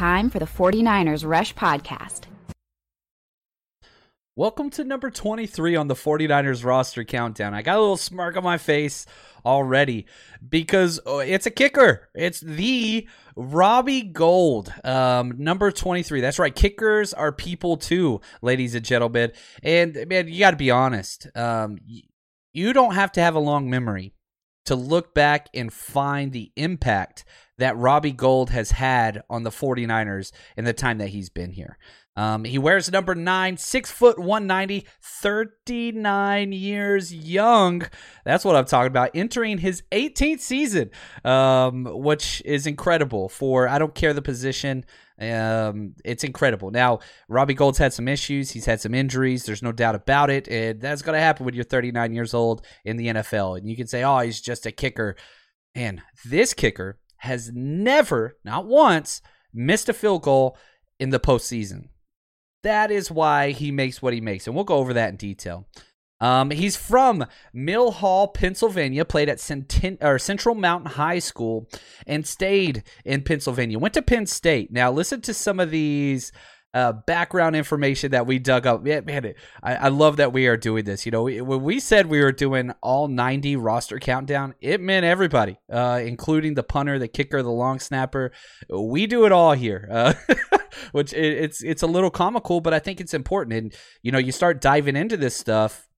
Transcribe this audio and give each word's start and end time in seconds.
Time 0.00 0.30
for 0.30 0.38
the 0.38 0.46
49ers 0.46 1.28
Rush 1.28 1.54
Podcast. 1.54 2.22
Welcome 4.34 4.70
to 4.70 4.82
number 4.82 5.10
23 5.10 5.76
on 5.76 5.88
the 5.88 5.94
49ers 5.94 6.64
roster 6.64 7.04
countdown. 7.04 7.52
I 7.52 7.60
got 7.60 7.76
a 7.76 7.80
little 7.80 7.98
smirk 7.98 8.34
on 8.38 8.42
my 8.42 8.56
face 8.56 9.04
already 9.44 10.06
because 10.48 11.00
oh, 11.04 11.18
it's 11.18 11.44
a 11.44 11.50
kicker. 11.50 12.08
It's 12.14 12.40
the 12.40 13.06
Robbie 13.36 14.04
Gould, 14.04 14.72
um, 14.84 15.34
number 15.36 15.70
23. 15.70 16.22
That's 16.22 16.38
right. 16.38 16.54
Kickers 16.54 17.12
are 17.12 17.30
people 17.30 17.76
too, 17.76 18.22
ladies 18.40 18.74
and 18.74 18.86
gentlemen. 18.86 19.32
And 19.62 20.06
man, 20.08 20.28
you 20.28 20.38
got 20.38 20.52
to 20.52 20.56
be 20.56 20.70
honest. 20.70 21.26
Um, 21.36 21.76
you 22.54 22.72
don't 22.72 22.94
have 22.94 23.12
to 23.12 23.20
have 23.20 23.34
a 23.34 23.38
long 23.38 23.68
memory 23.68 24.14
to 24.64 24.76
look 24.76 25.14
back 25.14 25.48
and 25.52 25.70
find 25.70 26.32
the 26.32 26.52
impact 26.56 27.26
that 27.60 27.76
Robbie 27.76 28.12
Gould 28.12 28.50
has 28.50 28.72
had 28.72 29.22
on 29.30 29.42
the 29.42 29.50
49ers 29.50 30.32
in 30.56 30.64
the 30.64 30.72
time 30.72 30.98
that 30.98 31.08
he's 31.08 31.28
been 31.28 31.52
here. 31.52 31.78
Um, 32.16 32.44
he 32.44 32.58
wears 32.58 32.90
number 32.90 33.14
nine, 33.14 33.56
six 33.56 33.90
foot 33.90 34.18
190, 34.18 34.86
39 35.00 36.52
years 36.52 37.14
young. 37.14 37.82
That's 38.24 38.44
what 38.44 38.56
I'm 38.56 38.64
talking 38.64 38.88
about. 38.88 39.10
Entering 39.14 39.58
his 39.58 39.82
18th 39.92 40.40
season, 40.40 40.90
um, 41.24 41.84
which 41.84 42.42
is 42.44 42.66
incredible 42.66 43.28
for, 43.28 43.68
I 43.68 43.78
don't 43.78 43.94
care 43.94 44.12
the 44.12 44.22
position. 44.22 44.84
Um, 45.20 45.94
it's 46.04 46.24
incredible. 46.24 46.70
Now, 46.70 46.98
Robbie 47.28 47.54
Gould's 47.54 47.78
had 47.78 47.92
some 47.92 48.08
issues. 48.08 48.50
He's 48.50 48.66
had 48.66 48.80
some 48.80 48.94
injuries. 48.94 49.44
There's 49.44 49.62
no 49.62 49.72
doubt 49.72 49.94
about 49.94 50.30
it. 50.30 50.48
And 50.48 50.80
that's 50.80 51.02
going 51.02 51.14
to 51.14 51.20
happen 51.20 51.46
when 51.46 51.54
you're 51.54 51.64
39 51.64 52.12
years 52.12 52.34
old 52.34 52.66
in 52.84 52.96
the 52.96 53.08
NFL. 53.08 53.58
And 53.58 53.68
you 53.68 53.76
can 53.76 53.86
say, 53.86 54.02
oh, 54.02 54.18
he's 54.18 54.40
just 54.40 54.66
a 54.66 54.72
kicker. 54.72 55.16
And 55.74 56.02
this 56.24 56.54
kicker 56.54 56.98
has 57.20 57.50
never, 57.54 58.36
not 58.44 58.66
once, 58.66 59.22
missed 59.52 59.88
a 59.88 59.92
field 59.92 60.22
goal 60.22 60.56
in 60.98 61.10
the 61.10 61.20
postseason. 61.20 61.88
That 62.62 62.90
is 62.90 63.10
why 63.10 63.52
he 63.52 63.70
makes 63.70 64.02
what 64.02 64.12
he 64.12 64.20
makes. 64.20 64.46
And 64.46 64.54
we'll 64.54 64.64
go 64.64 64.76
over 64.76 64.92
that 64.94 65.10
in 65.10 65.16
detail. 65.16 65.66
Um, 66.20 66.50
he's 66.50 66.76
from 66.76 67.24
Mill 67.54 67.92
Hall, 67.92 68.28
Pennsylvania, 68.28 69.06
played 69.06 69.30
at 69.30 69.40
Cent- 69.40 69.98
or 70.02 70.18
Central 70.18 70.54
Mountain 70.54 70.90
High 70.90 71.18
School, 71.18 71.66
and 72.06 72.26
stayed 72.26 72.82
in 73.06 73.22
Pennsylvania. 73.22 73.78
Went 73.78 73.94
to 73.94 74.02
Penn 74.02 74.26
State. 74.26 74.70
Now, 74.70 74.92
listen 74.92 75.22
to 75.22 75.32
some 75.32 75.58
of 75.58 75.70
these 75.70 76.30
uh, 76.72 76.92
background 76.92 77.56
information 77.56 78.12
that 78.12 78.26
we 78.26 78.38
dug 78.38 78.66
up. 78.66 78.86
Yeah, 78.86 79.00
man, 79.00 79.34
I, 79.62 79.74
I 79.74 79.88
love 79.88 80.18
that 80.18 80.32
we 80.32 80.46
are 80.46 80.56
doing 80.56 80.84
this. 80.84 81.04
You 81.04 81.12
know, 81.12 81.24
when 81.24 81.62
we 81.62 81.80
said 81.80 82.06
we 82.06 82.20
were 82.20 82.32
doing 82.32 82.72
all 82.80 83.08
90 83.08 83.56
roster 83.56 83.98
countdown, 83.98 84.54
it 84.60 84.80
meant 84.80 85.04
everybody, 85.04 85.58
uh, 85.72 86.00
including 86.04 86.54
the 86.54 86.62
punter, 86.62 86.98
the 86.98 87.08
kicker, 87.08 87.42
the 87.42 87.50
long 87.50 87.80
snapper. 87.80 88.30
We 88.68 89.06
do 89.06 89.24
it 89.24 89.32
all 89.32 89.52
here, 89.52 89.88
uh, 89.90 90.14
which 90.92 91.12
it, 91.12 91.38
it's 91.38 91.62
it's 91.62 91.82
a 91.82 91.88
little 91.88 92.10
comical, 92.10 92.60
but 92.60 92.72
I 92.72 92.78
think 92.78 93.00
it's 93.00 93.14
important. 93.14 93.54
And 93.54 93.74
you 94.02 94.12
know, 94.12 94.18
you 94.18 94.32
start 94.32 94.60
diving 94.60 94.96
into 94.96 95.16
this 95.16 95.36
stuff, 95.36 95.88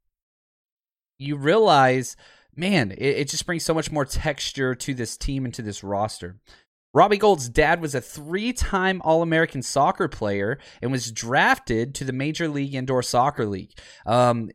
you 1.19 1.37
realize, 1.37 2.17
man, 2.57 2.93
it, 2.93 2.99
it 3.01 3.29
just 3.29 3.45
brings 3.45 3.65
so 3.65 3.75
much 3.75 3.91
more 3.91 4.07
texture 4.07 4.75
to 4.75 4.95
this 4.95 5.17
team 5.19 5.45
and 5.45 5.53
to 5.55 5.63
this 5.63 5.85
roster. 5.85 6.39
Robbie 6.95 7.17
Gould's 7.17 7.49
dad 7.49 7.81
was 7.81 7.95
a 7.95 8.01
three 8.01 8.53
time 8.53 9.01
All 9.03 9.23
American 9.23 9.63
soccer 9.63 10.09
player 10.09 10.59
and 10.81 10.93
was 10.93 11.11
drafted 11.11 11.95
to 11.97 12.05
the 12.05 12.13
Major 12.13 12.49
League 12.49 12.75
Indoor 12.75 13.03
Soccer 13.03 13.47
League. 13.47 13.73
Um, 14.05 14.51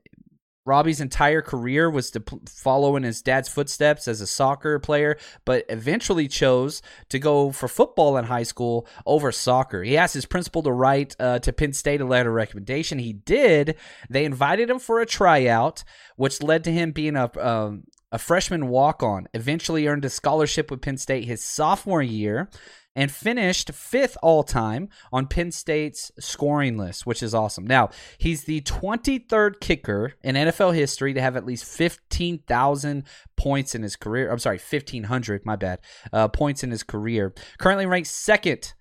Robbie's 0.68 1.00
entire 1.00 1.42
career 1.42 1.90
was 1.90 2.12
to 2.12 2.22
follow 2.46 2.98
in 2.98 3.04
his 3.04 3.22
dad's 3.22 3.48
footsteps 3.48 4.06
as 4.06 4.20
a 4.20 4.28
soccer 4.28 4.80
player, 4.80 5.18
but 5.46 5.66
eventually 5.70 6.28
chose 6.28 6.82
to 7.08 7.20
go 7.20 7.54
for 7.54 7.70
football 7.70 8.18
in 8.18 8.26
high 8.26 8.44
school 8.44 8.86
over 9.06 9.32
soccer. 9.32 9.82
He 9.82 9.96
asked 9.96 10.14
his 10.14 10.26
principal 10.26 10.62
to 10.64 10.72
write 10.74 11.16
uh, 11.22 11.40
to 11.40 11.54
Penn 11.54 11.72
State 11.72 12.02
a 12.02 12.06
letter 12.06 12.30
of 12.30 12.36
recommendation. 12.36 13.00
He 13.00 13.14
did. 13.14 13.78
They 14.10 14.26
invited 14.26 14.70
him 14.70 14.80
for 14.80 15.00
a 15.00 15.06
tryout, 15.06 15.86
which 16.18 16.44
led 16.44 16.66
to 16.66 16.72
him 16.72 16.92
being 16.92 17.16
a 17.16 17.32
um, 17.40 17.86
a 18.12 18.20
freshman 18.20 18.68
walk 18.68 19.04
on, 19.04 19.28
eventually 19.34 19.88
earned 19.88 20.06
a 20.06 20.10
scholarship 20.10 20.72
with 20.72 20.82
Penn 20.82 20.98
State 20.98 21.26
his 21.26 21.44
sophomore 21.44 22.02
year 22.02 22.50
and 22.98 23.12
finished 23.12 23.72
fifth 23.74 24.18
all 24.24 24.44
time 24.44 24.90
on 25.14 25.28
Penn 25.28 25.52
State's 25.52 26.12
scoring 26.20 26.78
list, 26.78 27.06
which 27.06 27.22
is 27.22 27.36
awesome. 27.36 27.68
Now, 27.68 27.92
he's 28.18 28.46
the 28.46 28.62
23rd 28.62 29.60
kicker 29.60 30.14
in 30.24 30.36
NFL 30.36 30.74
history 30.74 31.14
to 31.14 31.22
have 31.22 31.38
at 31.38 31.46
least 31.46 31.66
15,000 31.66 33.04
points 33.36 33.76
in 33.76 33.84
his 33.84 33.96
career. 33.96 34.32
I'm 34.32 34.40
sorry, 34.40 34.58
1,500, 34.58 35.46
my 35.46 35.56
bad, 35.56 35.80
uh, 36.12 36.28
points 36.28 36.64
in 36.64 36.72
his 36.72 36.82
career. 36.82 37.36
Currently 37.60 37.86
ranked 37.86 38.10
second 38.10 38.74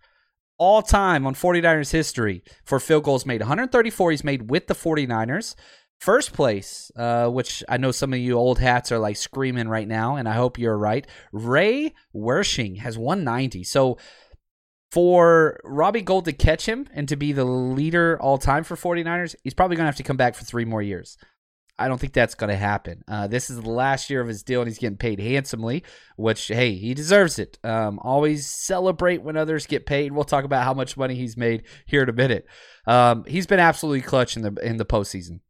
all 0.59 0.81
time 0.81 1.27
on 1.27 1.35
49ers 1.35 1.93
history 1.93 2.43
for 2.65 2.81
field 2.81 3.05
goals 3.05 3.27
made. 3.27 3.43
134 3.43 4.11
he's 4.11 4.25
made 4.25 4.51
with 4.51 4.67
the 4.67 4.75
49ers. 4.75 5.55
First 5.99 6.35
place, 6.35 6.93
uh, 6.95 7.29
which 7.29 7.65
I 7.69 7.79
know 7.79 7.91
some 7.91 8.13
of 8.13 8.19
you 8.19 8.35
old 8.35 8.59
hats 8.59 8.93
are 8.93 8.99
like 8.99 9.17
screaming 9.17 9.69
right 9.69 9.89
now, 9.89 10.17
and 10.17 10.29
I 10.29 10.35
hope 10.35 10.59
you're 10.59 10.77
right. 10.77 11.07
Ray 11.33 11.95
Wersching 12.15 12.79
has 12.79 12.99
190. 12.99 13.65
So 13.65 13.97
for 14.93 15.59
Robbie 15.65 16.03
Gould 16.03 16.27
to 16.27 16.33
catch 16.33 16.67
him 16.67 16.87
and 16.93 17.09
to 17.09 17.17
be 17.17 17.33
the 17.33 17.45
leader 17.45 18.19
all 18.21 18.39
time 18.39 18.63
for 18.63 18.77
49ers, 18.77 19.35
he's 19.43 19.55
probably 19.55 19.77
going 19.77 19.85
to 19.85 19.89
have 19.89 19.97
to 19.97 20.03
come 20.03 20.17
back 20.17 20.35
for 20.35 20.45
three 20.45 20.65
more 20.65 20.83
years. 20.83 21.17
I 21.79 21.89
don't 21.89 21.99
think 21.99 22.15
that's 22.15 22.35
going 22.35 22.49
to 22.49 22.57
happen. 22.57 23.05
Uh, 23.07 23.27
this 23.27 23.51
is 23.51 23.61
the 23.61 23.69
last 23.69 24.09
year 24.09 24.21
of 24.21 24.29
his 24.29 24.43
deal, 24.43 24.63
and 24.63 24.69
he's 24.69 24.79
getting 24.79 24.97
paid 24.97 25.21
handsomely, 25.21 25.85
which, 26.17 26.47
hey, 26.49 26.75
he 26.75 26.95
deserves 26.95 27.39
it. 27.39 27.59
Um, 27.63 27.99
always 28.03 28.47
celebrate 28.47 29.23
when 29.23 29.37
others 29.37 29.67
get 29.67 29.85
paid. 29.85 30.13
We'll 30.13 30.25
talk 30.25 30.45
about 30.45 30.65
how 30.65 30.73
much 30.73 30.97
money 30.97 31.15
he's 31.15 31.37
made 31.37 31.65
here 31.85 32.03
in 32.03 32.09
a 32.09 32.15
minute. 32.15 32.47
Um, 32.87 33.25
he's 33.27 33.47
been 33.47 33.61
absolutely 33.61 34.01
clutch 34.01 34.37
in 34.37 34.43
the 34.43 34.55
in 34.63 34.79
the 34.79 34.87
postseason. 34.87 35.41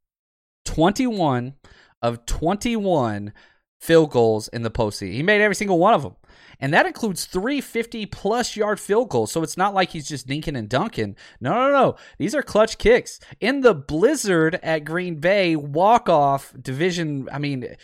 21 0.66 1.54
of 2.02 2.26
21 2.26 3.32
field 3.80 4.10
goals 4.10 4.48
in 4.48 4.62
the 4.62 4.70
postseason. 4.70 5.12
He 5.12 5.22
made 5.22 5.40
every 5.40 5.54
single 5.54 5.78
one 5.78 5.94
of 5.94 6.02
them. 6.02 6.16
And 6.58 6.72
that 6.72 6.86
includes 6.86 7.26
three 7.26 7.60
50 7.60 8.06
plus 8.06 8.56
yard 8.56 8.80
field 8.80 9.08
goals. 9.08 9.32
So 9.32 9.42
it's 9.42 9.56
not 9.56 9.74
like 9.74 9.90
he's 9.90 10.08
just 10.08 10.26
dinking 10.26 10.56
and 10.56 10.68
dunking. 10.68 11.16
No, 11.40 11.52
no, 11.52 11.70
no. 11.70 11.96
These 12.18 12.34
are 12.34 12.42
clutch 12.42 12.78
kicks. 12.78 13.20
In 13.40 13.60
the 13.60 13.74
blizzard 13.74 14.58
at 14.62 14.84
Green 14.84 15.16
Bay, 15.16 15.56
walk 15.56 16.08
off 16.08 16.54
division. 16.60 17.28
I 17.30 17.38
mean, 17.38 17.76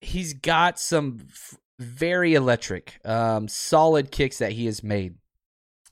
he's 0.00 0.32
got 0.32 0.78
some 0.78 1.26
very 1.78 2.34
electric, 2.34 3.00
um, 3.04 3.48
solid 3.48 4.10
kicks 4.10 4.38
that 4.38 4.52
he 4.52 4.66
has 4.66 4.82
made. 4.82 5.16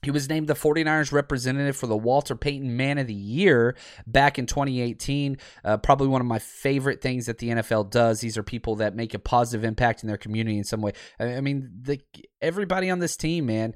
He 0.03 0.11
was 0.11 0.29
named 0.29 0.47
the 0.47 0.53
49ers 0.53 1.11
representative 1.11 1.75
for 1.75 1.87
the 1.87 1.97
Walter 1.97 2.35
Payton 2.35 2.75
Man 2.75 2.97
of 2.97 3.07
the 3.07 3.13
Year 3.13 3.75
back 4.05 4.37
in 4.37 4.45
2018. 4.45 5.37
Uh, 5.63 5.77
probably 5.77 6.07
one 6.07 6.21
of 6.21 6.27
my 6.27 6.39
favorite 6.39 7.01
things 7.01 7.25
that 7.25 7.37
the 7.37 7.49
NFL 7.49 7.89
does. 7.89 8.19
These 8.19 8.37
are 8.37 8.43
people 8.43 8.75
that 8.77 8.95
make 8.95 9.13
a 9.13 9.19
positive 9.19 9.63
impact 9.63 10.03
in 10.03 10.07
their 10.07 10.17
community 10.17 10.57
in 10.57 10.63
some 10.63 10.81
way. 10.81 10.93
I 11.19 11.41
mean, 11.41 11.69
the, 11.81 11.99
everybody 12.41 12.89
on 12.89 12.99
this 12.99 13.17
team, 13.17 13.45
man, 13.47 13.75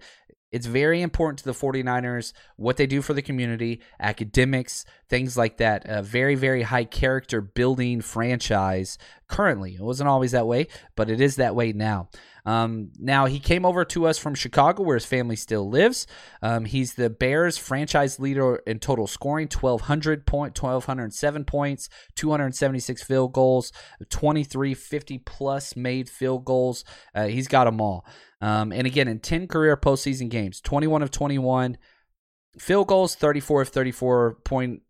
it's 0.51 0.65
very 0.65 1.01
important 1.01 1.39
to 1.39 1.45
the 1.45 1.51
49ers 1.51 2.31
what 2.55 2.77
they 2.77 2.87
do 2.87 3.01
for 3.01 3.13
the 3.13 3.21
community, 3.21 3.81
academics, 3.99 4.85
things 5.09 5.37
like 5.37 5.57
that. 5.57 5.83
A 5.85 6.01
very, 6.01 6.35
very 6.35 6.61
high 6.61 6.85
character 6.85 7.41
building 7.41 8.01
franchise 8.01 8.97
currently. 9.27 9.75
It 9.75 9.81
wasn't 9.81 10.09
always 10.09 10.31
that 10.31 10.47
way, 10.47 10.67
but 10.95 11.09
it 11.09 11.21
is 11.21 11.35
that 11.35 11.55
way 11.55 11.73
now. 11.73 12.09
Um, 12.45 12.91
now 12.97 13.25
he 13.25 13.39
came 13.39 13.65
over 13.65 13.83
to 13.85 14.07
us 14.07 14.17
from 14.17 14.33
Chicago, 14.33 14.83
where 14.83 14.95
his 14.95 15.05
family 15.05 15.35
still 15.35 15.69
lives. 15.69 16.07
Um, 16.41 16.63
he's 16.63 16.93
the 16.93 17.09
Bears 17.09 17.57
franchise 17.57 18.19
leader 18.19 18.55
in 18.65 18.79
total 18.79 19.05
scoring, 19.05 19.49
twelve 19.49 19.81
hundred 19.81 20.25
point, 20.25 20.55
twelve 20.55 20.85
hundred 20.85 21.13
seven 21.13 21.43
points, 21.43 21.89
two 22.15 22.31
hundred 22.31 22.55
seventy 22.55 22.79
six 22.79 23.03
field 23.03 23.33
goals, 23.33 23.73
23 24.09 24.73
50 24.73 25.17
plus 25.19 25.75
made 25.75 26.09
field 26.09 26.45
goals. 26.45 26.85
Uh, 27.13 27.27
he's 27.27 27.49
got 27.49 27.65
them 27.65 27.81
all. 27.81 28.05
Um, 28.39 28.71
and 28.71 28.87
again, 28.87 29.09
in 29.09 29.19
ten 29.19 29.47
career 29.47 29.75
postseason 29.75 30.29
games, 30.29 30.61
twenty 30.61 30.87
one 30.87 31.01
of 31.01 31.11
twenty 31.11 31.37
one 31.37 31.77
field 32.57 32.87
goals, 32.87 33.13
thirty 33.15 33.41
four 33.41 33.61
of 33.61 33.69
thirty 33.69 33.91
four 33.91 34.35
point 34.45 34.83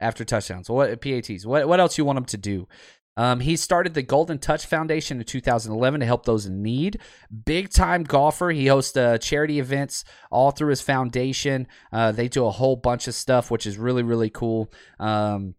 after 0.00 0.24
touchdowns. 0.24 0.68
What 0.68 1.00
PATs? 1.00 1.46
What 1.46 1.68
what 1.68 1.78
else 1.78 1.96
you 1.96 2.04
want 2.04 2.18
him 2.18 2.24
to 2.26 2.36
do? 2.36 2.66
Um, 3.16 3.40
he 3.40 3.56
started 3.56 3.94
the 3.94 4.02
Golden 4.02 4.38
Touch 4.38 4.66
Foundation 4.66 5.18
in 5.18 5.24
2011 5.24 6.00
to 6.00 6.06
help 6.06 6.24
those 6.24 6.46
in 6.46 6.62
need. 6.62 6.98
Big 7.44 7.70
time 7.70 8.02
golfer. 8.02 8.50
He 8.50 8.66
hosts 8.66 8.96
uh, 8.96 9.18
charity 9.18 9.58
events 9.58 10.04
all 10.30 10.50
through 10.50 10.70
his 10.70 10.80
foundation. 10.80 11.66
Uh, 11.92 12.12
they 12.12 12.28
do 12.28 12.46
a 12.46 12.50
whole 12.50 12.76
bunch 12.76 13.08
of 13.08 13.14
stuff, 13.14 13.50
which 13.50 13.66
is 13.66 13.78
really, 13.78 14.02
really 14.02 14.30
cool. 14.30 14.72
Um, 14.98 15.54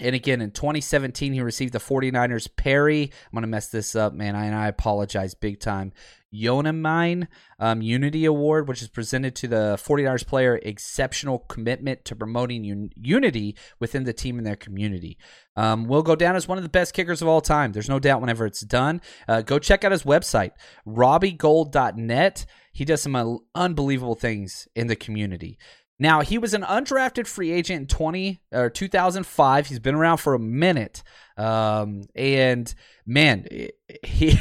and 0.00 0.14
again, 0.14 0.40
in 0.40 0.50
2017, 0.50 1.32
he 1.32 1.40
received 1.40 1.72
the 1.72 1.78
49ers 1.78 2.48
Perry. 2.54 3.04
I'm 3.04 3.32
going 3.32 3.42
to 3.42 3.48
mess 3.48 3.68
this 3.68 3.96
up, 3.96 4.12
man. 4.12 4.36
I, 4.36 4.46
and 4.46 4.54
I 4.54 4.68
apologize 4.68 5.34
big 5.34 5.58
time. 5.58 5.92
Yonamine 6.34 7.28
um, 7.58 7.80
Unity 7.80 8.24
Award, 8.24 8.68
which 8.68 8.82
is 8.82 8.88
presented 8.88 9.34
to 9.36 9.48
the 9.48 9.78
49ers 9.82 10.26
player 10.26 10.60
exceptional 10.62 11.38
commitment 11.38 12.04
to 12.04 12.16
promoting 12.16 12.64
un- 12.64 12.90
unity 12.94 13.56
within 13.80 14.04
the 14.04 14.12
team 14.12 14.36
and 14.36 14.46
their 14.46 14.56
community. 14.56 15.16
Um, 15.56 15.86
will 15.86 16.02
go 16.02 16.14
down 16.14 16.36
as 16.36 16.46
one 16.46 16.58
of 16.58 16.64
the 16.64 16.70
best 16.70 16.92
kickers 16.92 17.22
of 17.22 17.28
all 17.28 17.40
time. 17.40 17.72
There's 17.72 17.88
no 17.88 17.98
doubt 17.98 18.20
whenever 18.20 18.44
it's 18.44 18.64
done. 18.64 19.00
Uh, 19.26 19.40
go 19.40 19.58
check 19.58 19.84
out 19.84 19.92
his 19.92 20.02
website, 20.02 20.50
robbiegold.net. 20.86 22.46
He 22.72 22.84
does 22.84 23.02
some 23.02 23.16
uh, 23.16 23.36
unbelievable 23.54 24.16
things 24.16 24.68
in 24.74 24.88
the 24.88 24.96
community. 24.96 25.58
Now, 25.98 26.20
he 26.20 26.36
was 26.36 26.52
an 26.52 26.62
undrafted 26.62 27.26
free 27.26 27.50
agent 27.50 27.80
in 27.80 27.86
20 27.86 28.40
or 28.52 28.68
2005. 28.68 29.66
He's 29.66 29.78
been 29.78 29.94
around 29.94 30.18
for 30.18 30.34
a 30.34 30.38
minute. 30.38 31.02
Um, 31.38 32.02
and 32.14 32.74
man, 33.06 33.46
he 34.02 34.38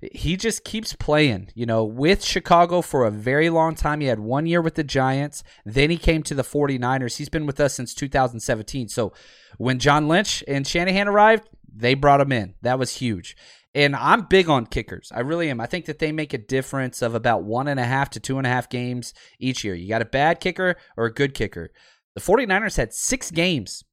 he 0.00 0.36
just 0.36 0.64
keeps 0.64 0.94
playing, 0.94 1.50
you 1.54 1.66
know, 1.66 1.84
with 1.84 2.24
Chicago 2.24 2.82
for 2.82 3.04
a 3.04 3.10
very 3.10 3.48
long 3.50 3.74
time. 3.74 4.00
He 4.00 4.06
had 4.06 4.20
one 4.20 4.46
year 4.46 4.60
with 4.60 4.74
the 4.74 4.84
Giants, 4.84 5.42
then 5.64 5.90
he 5.90 5.96
came 5.96 6.22
to 6.24 6.34
the 6.34 6.42
49ers. 6.42 7.16
He's 7.16 7.28
been 7.28 7.46
with 7.46 7.60
us 7.60 7.74
since 7.74 7.94
2017. 7.94 8.88
So, 8.88 9.12
when 9.56 9.78
John 9.78 10.08
Lynch 10.08 10.44
and 10.46 10.66
Shanahan 10.66 11.08
arrived, 11.08 11.48
they 11.74 11.94
brought 11.94 12.20
him 12.20 12.32
in. 12.32 12.54
That 12.62 12.78
was 12.78 12.96
huge. 12.96 13.36
And 13.74 13.94
I'm 13.94 14.22
big 14.22 14.48
on 14.48 14.66
kickers. 14.66 15.12
I 15.14 15.20
really 15.20 15.50
am. 15.50 15.60
I 15.60 15.66
think 15.66 15.84
that 15.86 15.98
they 15.98 16.10
make 16.10 16.32
a 16.32 16.38
difference 16.38 17.02
of 17.02 17.14
about 17.14 17.44
one 17.44 17.68
and 17.68 17.78
a 17.78 17.84
half 17.84 18.10
to 18.10 18.20
two 18.20 18.38
and 18.38 18.46
a 18.46 18.50
half 18.50 18.68
games 18.68 19.12
each 19.38 19.62
year. 19.62 19.74
You 19.74 19.88
got 19.88 20.02
a 20.02 20.06
bad 20.06 20.40
kicker 20.40 20.76
or 20.96 21.06
a 21.06 21.12
good 21.12 21.34
kicker. 21.34 21.70
The 22.14 22.20
49ers 22.20 22.76
had 22.76 22.94
six 22.94 23.30
games 23.30 23.84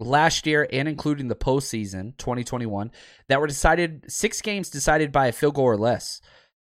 last 0.00 0.46
year 0.46 0.66
and 0.72 0.88
including 0.88 1.28
the 1.28 1.36
postseason 1.36 2.16
2021 2.18 2.90
that 3.28 3.40
were 3.40 3.46
decided 3.46 4.04
six 4.08 4.40
games 4.40 4.70
decided 4.70 5.12
by 5.12 5.26
a 5.26 5.32
field 5.32 5.54
goal 5.54 5.64
or 5.64 5.76
less. 5.76 6.20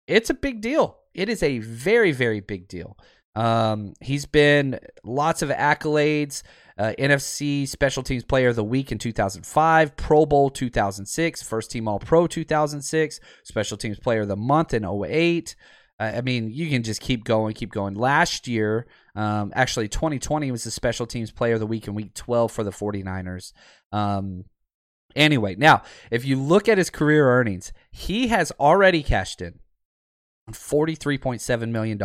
It's 0.07 0.31
a 0.31 0.35
big 0.35 0.61
deal. 0.61 0.99
It 1.15 1.29
is 1.29 1.43
a 1.43 1.59
very, 1.59 2.13
very 2.13 2.41
big 2.41 2.69
deal. 2.69 2.97
Um, 3.39 3.95
he's 4.01 4.27
been 4.27 4.81
lots 5.05 5.43
of 5.43 5.51
accolades 5.51 6.43
uh, 6.79 6.93
NFC 6.99 7.67
Special 7.67 8.03
Teams 8.03 8.25
Player 8.25 8.49
of 8.49 8.57
the 8.57 8.65
Week 8.65 8.93
in 8.93 8.99
2005, 8.99 9.97
Pro 9.97 10.27
Bowl 10.27 10.49
2006, 10.49 11.43
First 11.43 11.71
Team 11.71 11.89
All 11.89 11.99
Pro 11.99 12.27
2006, 12.27 13.21
Special 13.43 13.77
Teams 13.77 13.99
Player 13.99 14.23
of 14.23 14.29
the 14.29 14.37
Month 14.37 14.75
in 14.75 14.85
08. 14.85 15.57
Uh, 15.99 16.13
I 16.17 16.21
mean, 16.21 16.51
you 16.51 16.69
can 16.69 16.85
just 16.85 17.01
keep 17.01 17.25
going, 17.25 17.55
keep 17.55 17.73
going. 17.73 17.95
Last 17.95 18.47
year, 18.47 18.87
um, 19.17 19.53
actually, 19.57 19.89
2020 19.89 20.53
was 20.53 20.63
the 20.63 20.71
Special 20.71 21.07
Teams 21.07 21.33
Player 21.33 21.55
of 21.55 21.61
the 21.61 21.67
Week 21.67 21.89
in 21.89 21.95
Week 21.95 22.15
12 22.15 22.53
for 22.53 22.63
the 22.63 22.71
49ers. 22.71 23.53
Um, 23.91 24.45
anyway, 25.17 25.57
now, 25.57 25.83
if 26.13 26.25
you 26.25 26.41
look 26.41 26.69
at 26.69 26.79
his 26.79 26.91
career 26.91 27.29
earnings, 27.29 27.73
he 27.91 28.29
has 28.29 28.53
already 28.61 29.03
cashed 29.03 29.43
in 29.43 29.59
$43.7 30.53 31.71
million. 31.71 31.99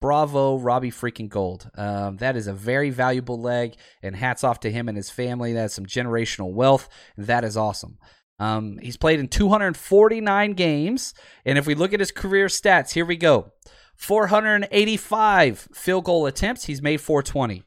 Bravo, 0.00 0.56
Robbie 0.56 0.90
freaking 0.90 1.28
Gould. 1.28 1.70
Um, 1.74 2.16
that 2.16 2.36
is 2.36 2.46
a 2.46 2.52
very 2.52 2.90
valuable 2.90 3.40
leg, 3.40 3.76
and 4.02 4.16
hats 4.16 4.42
off 4.42 4.60
to 4.60 4.70
him 4.70 4.88
and 4.88 4.96
his 4.96 5.10
family. 5.10 5.52
That's 5.52 5.74
some 5.74 5.86
generational 5.86 6.52
wealth. 6.52 6.88
That 7.18 7.44
is 7.44 7.56
awesome. 7.56 7.98
Um, 8.38 8.78
he's 8.78 8.96
played 8.96 9.20
in 9.20 9.28
249 9.28 10.54
games, 10.54 11.12
and 11.44 11.58
if 11.58 11.66
we 11.66 11.74
look 11.74 11.92
at 11.92 12.00
his 12.00 12.10
career 12.10 12.46
stats, 12.46 12.92
here 12.92 13.04
we 13.04 13.16
go 13.16 13.52
485 13.96 15.68
field 15.74 16.04
goal 16.04 16.26
attempts. 16.26 16.64
He's 16.64 16.80
made 16.80 17.02
420. 17.02 17.64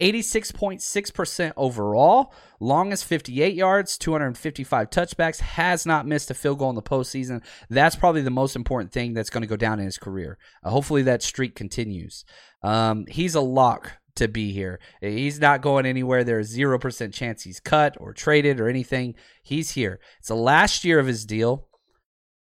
86.6% 0.00 1.52
overall, 1.56 2.32
longest 2.60 3.04
58 3.04 3.54
yards, 3.54 3.98
255 3.98 4.90
touchbacks, 4.90 5.40
has 5.40 5.84
not 5.84 6.06
missed 6.06 6.30
a 6.30 6.34
field 6.34 6.58
goal 6.58 6.70
in 6.70 6.76
the 6.76 6.82
postseason. 6.82 7.42
That's 7.68 7.96
probably 7.96 8.22
the 8.22 8.30
most 8.30 8.54
important 8.54 8.92
thing 8.92 9.12
that's 9.12 9.30
going 9.30 9.42
to 9.42 9.48
go 9.48 9.56
down 9.56 9.78
in 9.78 9.84
his 9.84 9.98
career. 9.98 10.38
Uh, 10.62 10.70
hopefully 10.70 11.02
that 11.02 11.22
streak 11.22 11.54
continues. 11.54 12.24
Um, 12.62 13.06
he's 13.08 13.34
a 13.34 13.40
lock 13.40 13.98
to 14.16 14.28
be 14.28 14.52
here. 14.52 14.78
He's 15.00 15.40
not 15.40 15.62
going 15.62 15.86
anywhere. 15.86 16.24
There's 16.24 16.56
0% 16.56 17.12
chance 17.12 17.42
he's 17.42 17.60
cut 17.60 17.96
or 17.98 18.12
traded 18.12 18.60
or 18.60 18.68
anything. 18.68 19.14
He's 19.42 19.72
here. 19.72 20.00
It's 20.18 20.28
the 20.28 20.34
last 20.34 20.84
year 20.84 20.98
of 20.98 21.06
his 21.06 21.24
deal. 21.24 21.67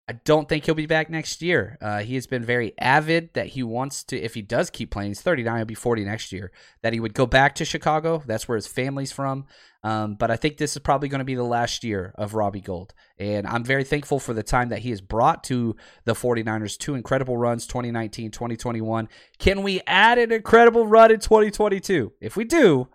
I 0.08 0.14
don't 0.24 0.48
think 0.48 0.64
he'll 0.64 0.74
be 0.74 0.86
back 0.86 1.10
next 1.10 1.42
year. 1.42 1.76
Uh, 1.82 1.98
he 1.98 2.14
has 2.14 2.26
been 2.26 2.42
very 2.42 2.72
avid 2.78 3.34
that 3.34 3.48
he 3.48 3.62
wants 3.62 4.02
to, 4.04 4.18
if 4.18 4.32
he 4.32 4.40
does 4.40 4.70
keep 4.70 4.90
playing, 4.90 5.10
he's 5.10 5.20
39, 5.20 5.56
he'll 5.58 5.66
be 5.66 5.74
40 5.74 6.04
next 6.06 6.32
year, 6.32 6.50
that 6.80 6.94
he 6.94 7.00
would 7.00 7.12
go 7.12 7.26
back 7.26 7.54
to 7.56 7.66
Chicago. 7.66 8.22
That's 8.26 8.48
where 8.48 8.56
his 8.56 8.66
family's 8.66 9.12
from. 9.12 9.44
Um, 9.84 10.14
but 10.14 10.30
I 10.30 10.36
think 10.36 10.56
this 10.56 10.74
is 10.74 10.82
probably 10.82 11.10
going 11.10 11.18
to 11.18 11.26
be 11.26 11.34
the 11.34 11.42
last 11.42 11.84
year 11.84 12.14
of 12.16 12.34
Robbie 12.34 12.62
Gould. 12.62 12.94
And 13.18 13.46
I'm 13.46 13.64
very 13.64 13.84
thankful 13.84 14.18
for 14.18 14.32
the 14.32 14.42
time 14.42 14.70
that 14.70 14.80
he 14.80 14.90
has 14.90 15.02
brought 15.02 15.44
to 15.44 15.76
the 16.04 16.14
49ers. 16.14 16.78
Two 16.78 16.94
incredible 16.94 17.36
runs, 17.36 17.66
2019, 17.66 18.30
2021. 18.30 19.08
Can 19.38 19.62
we 19.62 19.82
add 19.86 20.18
an 20.18 20.32
incredible 20.32 20.86
run 20.86 21.10
in 21.10 21.20
2022? 21.20 22.14
If 22.20 22.34
we 22.34 22.44
do, 22.44 22.88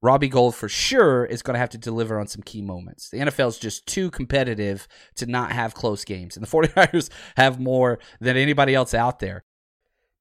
Robbie 0.00 0.28
Gould 0.28 0.54
for 0.54 0.68
sure 0.68 1.24
is 1.24 1.42
going 1.42 1.54
to 1.54 1.60
have 1.60 1.70
to 1.70 1.78
deliver 1.78 2.20
on 2.20 2.28
some 2.28 2.42
key 2.42 2.62
moments. 2.62 3.10
The 3.10 3.18
NFL 3.18 3.48
is 3.48 3.58
just 3.58 3.86
too 3.86 4.10
competitive 4.10 4.86
to 5.16 5.26
not 5.26 5.52
have 5.52 5.74
close 5.74 6.04
games, 6.04 6.36
and 6.36 6.46
the 6.46 6.50
49ers 6.56 7.10
have 7.36 7.58
more 7.58 7.98
than 8.20 8.36
anybody 8.36 8.74
else 8.74 8.94
out 8.94 9.18
there. 9.18 9.44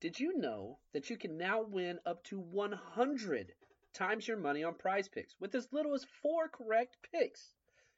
Did 0.01 0.19
you 0.19 0.37
know 0.37 0.79
that 0.93 1.09
you 1.09 1.17
can 1.17 1.37
now 1.37 1.61
win 1.61 1.99
up 2.05 2.23
to 2.25 2.39
100 2.39 3.53
times 3.93 4.27
your 4.27 4.37
money 4.37 4.63
on 4.63 4.75
prize 4.75 5.07
picks 5.07 5.35
with 5.39 5.53
as 5.55 5.67
little 5.71 5.93
as 5.93 6.05
four 6.21 6.47
correct 6.47 6.97
picks? 7.11 7.53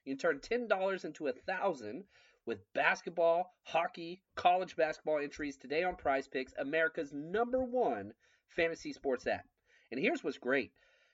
You 0.06 0.16
can 0.16 0.20
turn 0.20 0.68
$10 0.68 1.06
into 1.06 1.28
a 1.28 1.34
1000 1.34 2.04
with 2.46 2.74
basketball, 2.74 3.54
hockey, 3.64 4.22
college 4.36 4.76
basketball 4.76 5.20
entries 5.20 5.58
today 5.58 5.84
on 5.84 5.96
prize 5.96 6.28
picks, 6.28 6.54
America's 6.58 7.14
number 7.14 7.64
one 7.64 8.14
fantasy 8.48 8.92
sports 8.92 9.28
app. 9.28 9.46
And 9.92 10.00
here's 10.00 10.24
what's 10.24 10.38
great. 10.38 10.72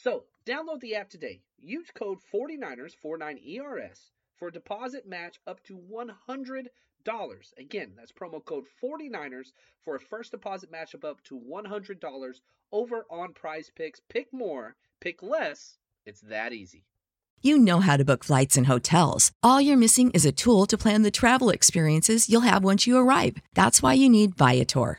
So, 0.00 0.26
download 0.46 0.78
the 0.80 0.94
app 0.94 1.10
today. 1.10 1.42
Use 1.58 1.90
code 1.92 2.18
49ers, 2.32 2.92
49ERS, 3.04 4.10
for 4.36 4.46
a 4.46 4.52
deposit 4.52 5.08
match 5.08 5.40
up 5.44 5.60
to 5.64 5.76
$100. 5.76 6.68
Again, 7.58 7.92
that's 7.96 8.12
promo 8.12 8.44
code 8.44 8.66
49ers 8.80 9.48
for 9.84 9.96
a 9.96 10.00
first 10.00 10.30
deposit 10.30 10.70
match 10.70 10.94
up 10.94 11.20
to 11.24 11.40
$100 11.40 12.34
over 12.70 13.06
on 13.10 13.32
prize 13.32 13.72
picks. 13.74 14.00
Pick 14.08 14.32
more, 14.32 14.76
pick 15.00 15.20
less. 15.20 15.78
It's 16.06 16.20
that 16.20 16.52
easy. 16.52 16.84
You 17.42 17.58
know 17.58 17.80
how 17.80 17.96
to 17.96 18.04
book 18.04 18.22
flights 18.24 18.56
and 18.56 18.66
hotels. 18.66 19.32
All 19.42 19.60
you're 19.60 19.76
missing 19.76 20.12
is 20.12 20.24
a 20.24 20.32
tool 20.32 20.66
to 20.66 20.78
plan 20.78 21.02
the 21.02 21.10
travel 21.10 21.50
experiences 21.50 22.28
you'll 22.28 22.42
have 22.42 22.62
once 22.62 22.86
you 22.86 22.96
arrive. 22.96 23.38
That's 23.54 23.82
why 23.82 23.94
you 23.94 24.08
need 24.08 24.36
Viator. 24.36 24.98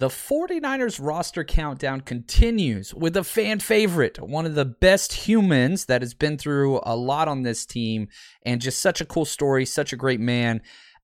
The 0.00 0.08
49ers 0.08 0.98
roster 0.98 1.44
countdown 1.44 2.00
continues 2.00 2.94
with 2.94 3.18
a 3.18 3.22
fan 3.22 3.60
favorite, 3.60 4.18
one 4.18 4.46
of 4.46 4.54
the 4.54 4.64
best 4.64 5.12
humans 5.12 5.84
that 5.84 6.00
has 6.00 6.14
been 6.14 6.38
through 6.38 6.80
a 6.84 6.96
lot 6.96 7.28
on 7.28 7.42
this 7.42 7.66
team, 7.66 8.08
and 8.42 8.62
just 8.62 8.80
such 8.80 9.02
a 9.02 9.04
cool 9.04 9.26
story, 9.26 9.66
such 9.66 9.92
a 9.92 9.98
great 9.98 10.18
man. 10.18 10.62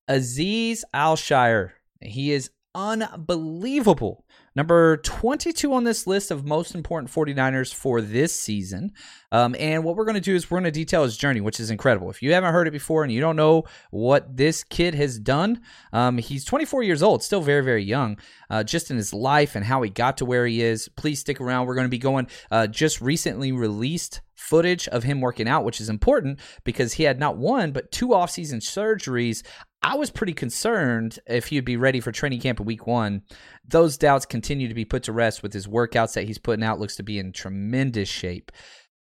Azeez 0.09 0.81
Al-Shaair. 0.95 1.73
He 2.01 2.31
is 2.31 2.49
unbelievable. 2.73 4.25
Number 4.57 4.97
22 4.97 5.71
on 5.71 5.83
this 5.83 6.07
list 6.07 6.31
of 6.31 6.43
most 6.43 6.73
important 6.73 7.13
49ers 7.13 7.71
for 7.71 8.01
this 8.01 8.33
season. 8.33 8.91
Um, 9.31 9.55
and 9.59 9.83
what 9.83 9.95
we're 9.95 10.05
going 10.05 10.15
to 10.15 10.19
do 10.19 10.33
is 10.33 10.49
we're 10.49 10.55
going 10.55 10.63
to 10.63 10.71
detail 10.71 11.03
his 11.03 11.15
journey, 11.15 11.41
which 11.41 11.59
is 11.59 11.69
incredible. 11.69 12.09
If 12.09 12.23
you 12.23 12.33
haven't 12.33 12.51
heard 12.51 12.67
it 12.67 12.71
before 12.71 13.03
and 13.03 13.13
you 13.13 13.21
don't 13.21 13.35
know 13.35 13.65
what 13.91 14.35
this 14.35 14.63
kid 14.63 14.95
has 14.95 15.19
done, 15.19 15.61
um, 15.93 16.17
he's 16.17 16.43
24 16.43 16.81
years 16.81 17.03
old, 17.03 17.21
still 17.21 17.41
very, 17.41 17.63
very 17.63 17.83
young, 17.83 18.17
uh, 18.49 18.63
just 18.63 18.89
in 18.89 18.97
his 18.97 19.13
life 19.13 19.55
and 19.55 19.63
how 19.63 19.83
he 19.83 19.91
got 19.91 20.17
to 20.17 20.25
where 20.25 20.47
he 20.47 20.63
is. 20.63 20.89
Please 20.89 21.19
stick 21.19 21.39
around. 21.39 21.67
We're 21.67 21.75
going 21.75 21.85
to 21.85 21.89
be 21.89 21.99
going 21.99 22.25
uh, 22.49 22.65
just 22.65 22.99
recently 22.99 23.51
released 23.51 24.21
footage 24.33 24.87
of 24.87 25.03
him 25.03 25.19
working 25.19 25.47
out, 25.47 25.65
which 25.65 25.81
is 25.81 25.89
important 25.89 26.39
because 26.63 26.93
he 26.93 27.03
had 27.03 27.19
not 27.19 27.37
one, 27.37 27.71
but 27.71 27.91
two 27.91 28.09
offseason 28.09 28.61
surgeries. 28.61 29.43
I 29.81 29.95
was 29.95 30.09
pretty 30.09 30.33
concerned 30.33 31.19
if 31.27 31.47
he'd 31.47 31.65
be 31.65 31.77
ready 31.77 31.99
for 31.99 32.11
training 32.11 32.41
camp 32.41 32.59
in 32.59 32.65
week 32.65 32.87
one. 32.87 33.21
Those 33.65 33.97
doubts 33.97 34.25
continue 34.25 34.67
to 34.67 34.73
be 34.73 34.85
put 34.85 35.03
to 35.03 35.11
rest 35.11 35.43
with 35.43 35.53
his 35.53 35.67
workouts 35.67 36.13
that 36.13 36.25
he's 36.25 36.37
putting 36.39 36.63
out. 36.63 36.79
Looks 36.79 36.95
to 36.97 37.03
be 37.03 37.19
in 37.19 37.31
tremendous 37.31 38.09
shape. 38.09 38.51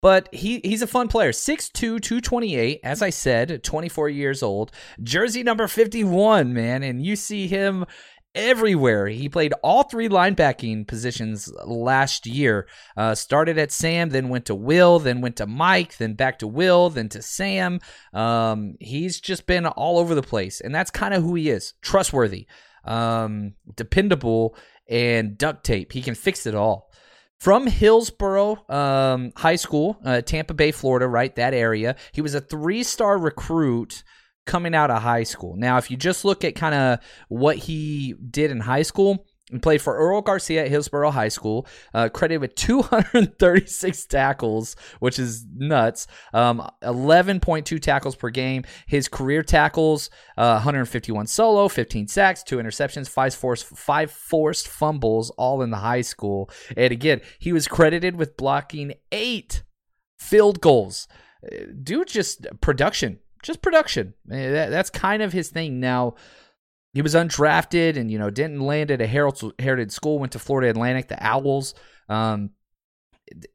But 0.03 0.29
he, 0.35 0.61
he's 0.63 0.83
a 0.83 0.87
fun 0.87 1.09
player. 1.09 1.33
6'2, 1.33 1.73
228, 1.73 2.81
as 2.85 3.01
I 3.01 3.09
said, 3.09 3.65
24 3.65 4.11
years 4.11 4.43
old. 4.43 4.71
Jersey 5.03 5.43
number 5.43 5.67
51, 5.67 6.53
man. 6.53 6.83
And 6.83 7.03
you 7.03 7.17
see 7.17 7.47
him 7.47 7.87
everywhere. 8.35 9.07
He 9.09 9.29
played 9.29 9.53
all 9.63 9.85
three 9.85 10.09
linebacking 10.09 10.87
positions 10.87 11.53
last 11.65 12.27
year. 12.27 12.67
Uh, 12.97 13.15
started 13.15 13.59
at 13.59 13.73
Sam, 13.73 14.11
then 14.11 14.29
went 14.29 14.47
to 14.47 14.55
Will, 14.55 14.99
then 14.99 15.21
went 15.21 15.37
to 15.37 15.47
Mike, 15.47 15.97
then 15.97 16.15
back 16.15 16.39
to 16.41 16.47
Will, 16.47 16.91
then 16.91 17.09
to 17.11 17.23
Sam. 17.23 17.81
Um, 18.13 18.75
he's 18.81 19.21
just 19.21 19.47
been 19.47 19.67
all 19.67 19.99
over 19.99 20.15
the 20.15 20.23
place, 20.23 20.61
and 20.61 20.75
that's 20.75 20.91
kind 20.91 21.15
of 21.15 21.23
who 21.23 21.35
he 21.35 21.51
is. 21.51 21.75
Trustworthy, 21.83 22.47
um, 22.85 23.55
dependable, 23.77 24.57
and 24.89 25.39
duct 25.39 25.65
tape. 25.65 25.93
He 25.93 26.03
can 26.03 26.15
fix 26.15 26.47
it 26.47 26.55
all. 26.55 26.91
From 27.39 27.67
Hillsborough 27.67 28.65
um, 28.71 29.33
High 29.37 29.57
School, 29.57 29.99
uh, 30.05 30.23
Tampa 30.23 30.55
Bay, 30.55 30.71
Florida, 30.71 31.07
right? 31.07 31.35
That 31.35 31.53
area. 31.53 31.97
He 32.13 32.23
was 32.23 32.35
a 32.35 32.41
three 32.41 32.83
star 32.83 33.19
recruit 33.19 34.03
coming 34.47 34.75
out 34.75 34.91
of 34.91 35.03
high 35.03 35.23
school. 35.23 35.57
Now, 35.57 35.79
if 35.79 35.91
you 35.91 35.97
just 35.97 36.25
look 36.25 36.45
at 36.45 36.55
kind 36.55 36.75
of 36.75 36.99
what 37.29 37.57
he 37.57 38.15
did 38.31 38.51
in 38.51 38.61
high 38.61 38.83
school, 38.83 39.27
he 39.51 39.59
played 39.59 39.83
for 39.83 39.95
Earl 39.95 40.23
Garcia 40.23 40.65
at 40.65 40.71
Hillsborough 40.71 41.11
High 41.11 41.29
School, 41.29 41.67
uh, 41.93 42.09
credited 42.09 42.41
with 42.41 42.55
236 42.57 44.07
tackles, 44.07 44.75
which 45.01 45.19
is 45.19 45.45
nuts. 45.55 46.07
Um, 46.33 46.67
11.2 46.83 47.81
tackles 47.81 48.17
per 48.17 48.31
game. 48.31 48.65
His 48.87 49.07
career 49.07 49.43
tackles, 49.43 50.09
uh, 50.39 50.55
151 50.55 51.27
solo, 51.27 51.69
15 51.69 52.09
sacks, 52.09 52.43
two 52.43 52.57
interceptions, 52.57 53.09
five 53.09 53.35
forced, 53.35 53.67
five 53.67 54.11
forced 54.11 54.67
fumbles, 54.67 55.29
all 55.31 55.61
in 55.61 55.71
the 55.71 55.77
high 55.77 56.01
school. 56.01 56.51
And 56.75 56.91
again, 56.91 57.21
he 57.39 57.53
was 57.53 57.69
credited 57.69 58.17
with 58.17 58.39
blocking 58.39 58.95
eight 59.13 59.63
field 60.19 60.63
goals. 60.63 61.07
Uh, 61.45 61.67
dude, 61.83 62.09
just 62.09 62.47
production 62.63 63.19
just 63.45 63.63
production. 63.63 64.15
Eh, 64.31 64.83
kind 64.93 65.23
of 65.23 65.33
his 65.33 65.51
thing. 65.51 65.79
Now, 65.79 66.15
he 66.93 67.03
was 67.03 67.15
undrafted 67.15 67.97
and, 67.97 68.11
you 68.11 68.19
know, 68.19 68.31
didn't 68.31 68.61
land 68.61 68.91
at 68.91 69.01
a 69.01 69.07
heritage 69.07 69.93
school, 69.93 70.19
went 70.19 70.33
to 70.33 70.39
Florida 70.39 70.71
Atlantic, 70.71 71.09
the 71.09 71.25
Owls. 71.25 71.75
Um, 72.09 72.51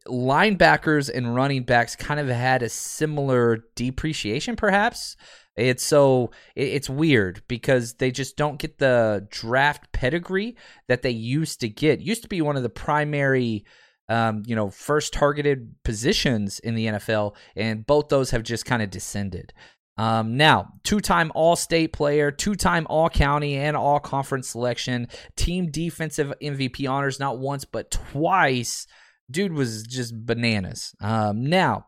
linebackers 0.06 1.10
and 1.12 1.34
running 1.34 1.64
backs 1.64 1.96
kind 1.96 2.20
of 2.20 2.28
had 2.28 2.62
a 2.62 2.68
similar 2.68 3.64
depreciation, 3.76 4.56
perhaps. 4.56 5.16
It's 5.56 5.82
so 5.82 6.30
it's 6.54 6.88
weird 6.88 7.42
because 7.48 7.94
they 7.94 8.10
just 8.10 8.36
don't 8.36 8.58
get 8.58 8.78
the 8.78 9.26
draft 9.30 9.92
pedigree 9.92 10.56
that 10.88 11.02
they 11.02 11.10
used 11.10 11.60
to 11.60 11.68
get. 11.68 12.00
used 12.00 12.22
to 12.22 12.28
be 12.28 12.40
one 12.40 12.56
of 12.56 12.62
the 12.62 12.68
primary 12.68 13.64
um, 14.10 14.42
you 14.44 14.56
know, 14.56 14.70
first 14.70 15.12
targeted 15.12 15.72
positions 15.84 16.58
in 16.58 16.74
the 16.74 16.86
NFL, 16.86 17.36
and 17.54 17.86
both 17.86 18.08
those 18.08 18.32
have 18.32 18.42
just 18.42 18.66
kind 18.66 18.82
of 18.82 18.90
descended. 18.90 19.52
Um, 20.00 20.38
now, 20.38 20.72
two 20.82 21.00
time 21.00 21.30
All 21.34 21.56
State 21.56 21.92
player, 21.92 22.30
two 22.30 22.54
time 22.54 22.86
All 22.88 23.10
County 23.10 23.56
and 23.58 23.76
All 23.76 24.00
Conference 24.00 24.48
selection, 24.48 25.08
team 25.36 25.70
defensive 25.70 26.32
MVP 26.42 26.88
honors 26.88 27.20
not 27.20 27.38
once, 27.38 27.66
but 27.66 27.90
twice. 27.90 28.86
Dude 29.30 29.52
was 29.52 29.82
just 29.82 30.24
bananas. 30.24 30.94
Um, 31.02 31.44
now, 31.44 31.86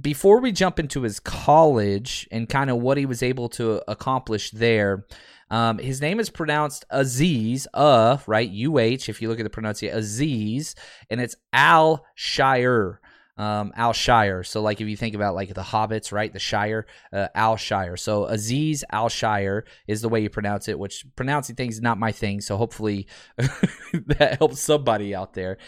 before 0.00 0.40
we 0.40 0.52
jump 0.52 0.78
into 0.78 1.02
his 1.02 1.18
college 1.18 2.28
and 2.30 2.48
kind 2.48 2.70
of 2.70 2.76
what 2.76 2.98
he 2.98 3.04
was 3.04 3.20
able 3.20 3.48
to 3.48 3.82
accomplish 3.88 4.52
there, 4.52 5.06
um, 5.50 5.78
his 5.78 6.00
name 6.00 6.20
is 6.20 6.30
pronounced 6.30 6.84
Azeez, 6.92 7.66
uh, 7.74 8.18
right? 8.28 8.48
UH, 8.48 9.08
if 9.08 9.20
you 9.20 9.28
look 9.28 9.40
at 9.40 9.42
the 9.42 9.50
pronunciation, 9.50 9.98
Azeez, 9.98 10.76
and 11.10 11.20
it's 11.20 11.34
Al 11.52 12.06
Shire 12.14 13.00
um, 13.36 13.72
Al 13.76 13.92
Shire. 13.92 14.42
So, 14.42 14.60
like, 14.60 14.80
if 14.80 14.88
you 14.88 14.96
think 14.96 15.14
about 15.14 15.34
like 15.34 15.54
the 15.54 15.62
hobbits, 15.62 16.12
right? 16.12 16.32
The 16.32 16.38
Shire, 16.38 16.86
uh, 17.12 17.28
Al 17.34 17.56
Shire. 17.56 17.96
So, 17.96 18.26
Azeez 18.26 18.82
Al 18.90 19.08
Shire 19.08 19.64
is 19.86 20.02
the 20.02 20.08
way 20.08 20.20
you 20.20 20.30
pronounce 20.30 20.68
it, 20.68 20.78
which 20.78 21.04
pronouncing 21.16 21.56
things 21.56 21.76
is 21.76 21.82
not 21.82 21.98
my 21.98 22.12
thing. 22.12 22.40
So, 22.40 22.56
hopefully, 22.56 23.06
that 23.36 24.36
helps 24.38 24.60
somebody 24.60 25.14
out 25.14 25.34
there. 25.34 25.58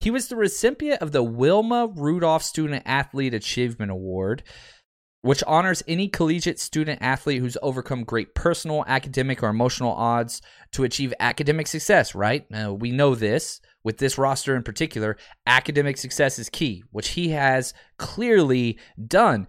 He 0.00 0.10
was 0.10 0.28
the 0.28 0.36
recipient 0.36 1.00
of 1.00 1.12
the 1.12 1.22
Wilma 1.22 1.88
Rudolph 1.94 2.42
Student 2.42 2.82
Athlete 2.86 3.34
Achievement 3.34 3.92
Award 3.92 4.42
which 5.22 5.42
honors 5.44 5.82
any 5.88 6.08
collegiate 6.08 6.58
student 6.58 6.98
athlete 7.00 7.40
who's 7.40 7.56
overcome 7.62 8.04
great 8.04 8.34
personal, 8.34 8.84
academic, 8.86 9.42
or 9.42 9.48
emotional 9.48 9.92
odds 9.92 10.42
to 10.72 10.84
achieve 10.84 11.14
academic 11.20 11.68
success, 11.68 12.14
right? 12.14 12.44
Uh, 12.52 12.74
we 12.74 12.90
know 12.90 13.14
this 13.14 13.60
with 13.84 13.98
this 13.98 14.18
roster 14.18 14.56
in 14.56 14.62
particular, 14.62 15.16
academic 15.46 15.96
success 15.96 16.38
is 16.38 16.48
key, 16.48 16.84
which 16.90 17.10
he 17.10 17.30
has 17.30 17.74
clearly 17.98 18.78
done. 19.06 19.46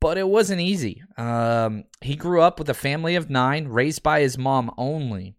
But 0.00 0.16
it 0.16 0.28
wasn't 0.28 0.60
easy. 0.60 1.02
Um, 1.16 1.84
he 2.00 2.14
grew 2.14 2.40
up 2.40 2.58
with 2.58 2.68
a 2.68 2.74
family 2.74 3.16
of 3.16 3.30
nine, 3.30 3.66
raised 3.68 4.02
by 4.02 4.20
his 4.20 4.38
mom 4.38 4.72
only. 4.78 5.34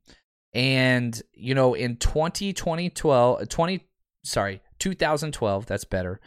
And, 0.53 1.21
you 1.33 1.53
know, 1.53 1.75
in 1.75 1.97
20, 1.97 2.51
2012, 2.53 3.47
20, 3.47 3.87
sorry, 4.23 4.61
2012, 4.79 5.65
that's 5.65 5.85
better. 5.85 6.19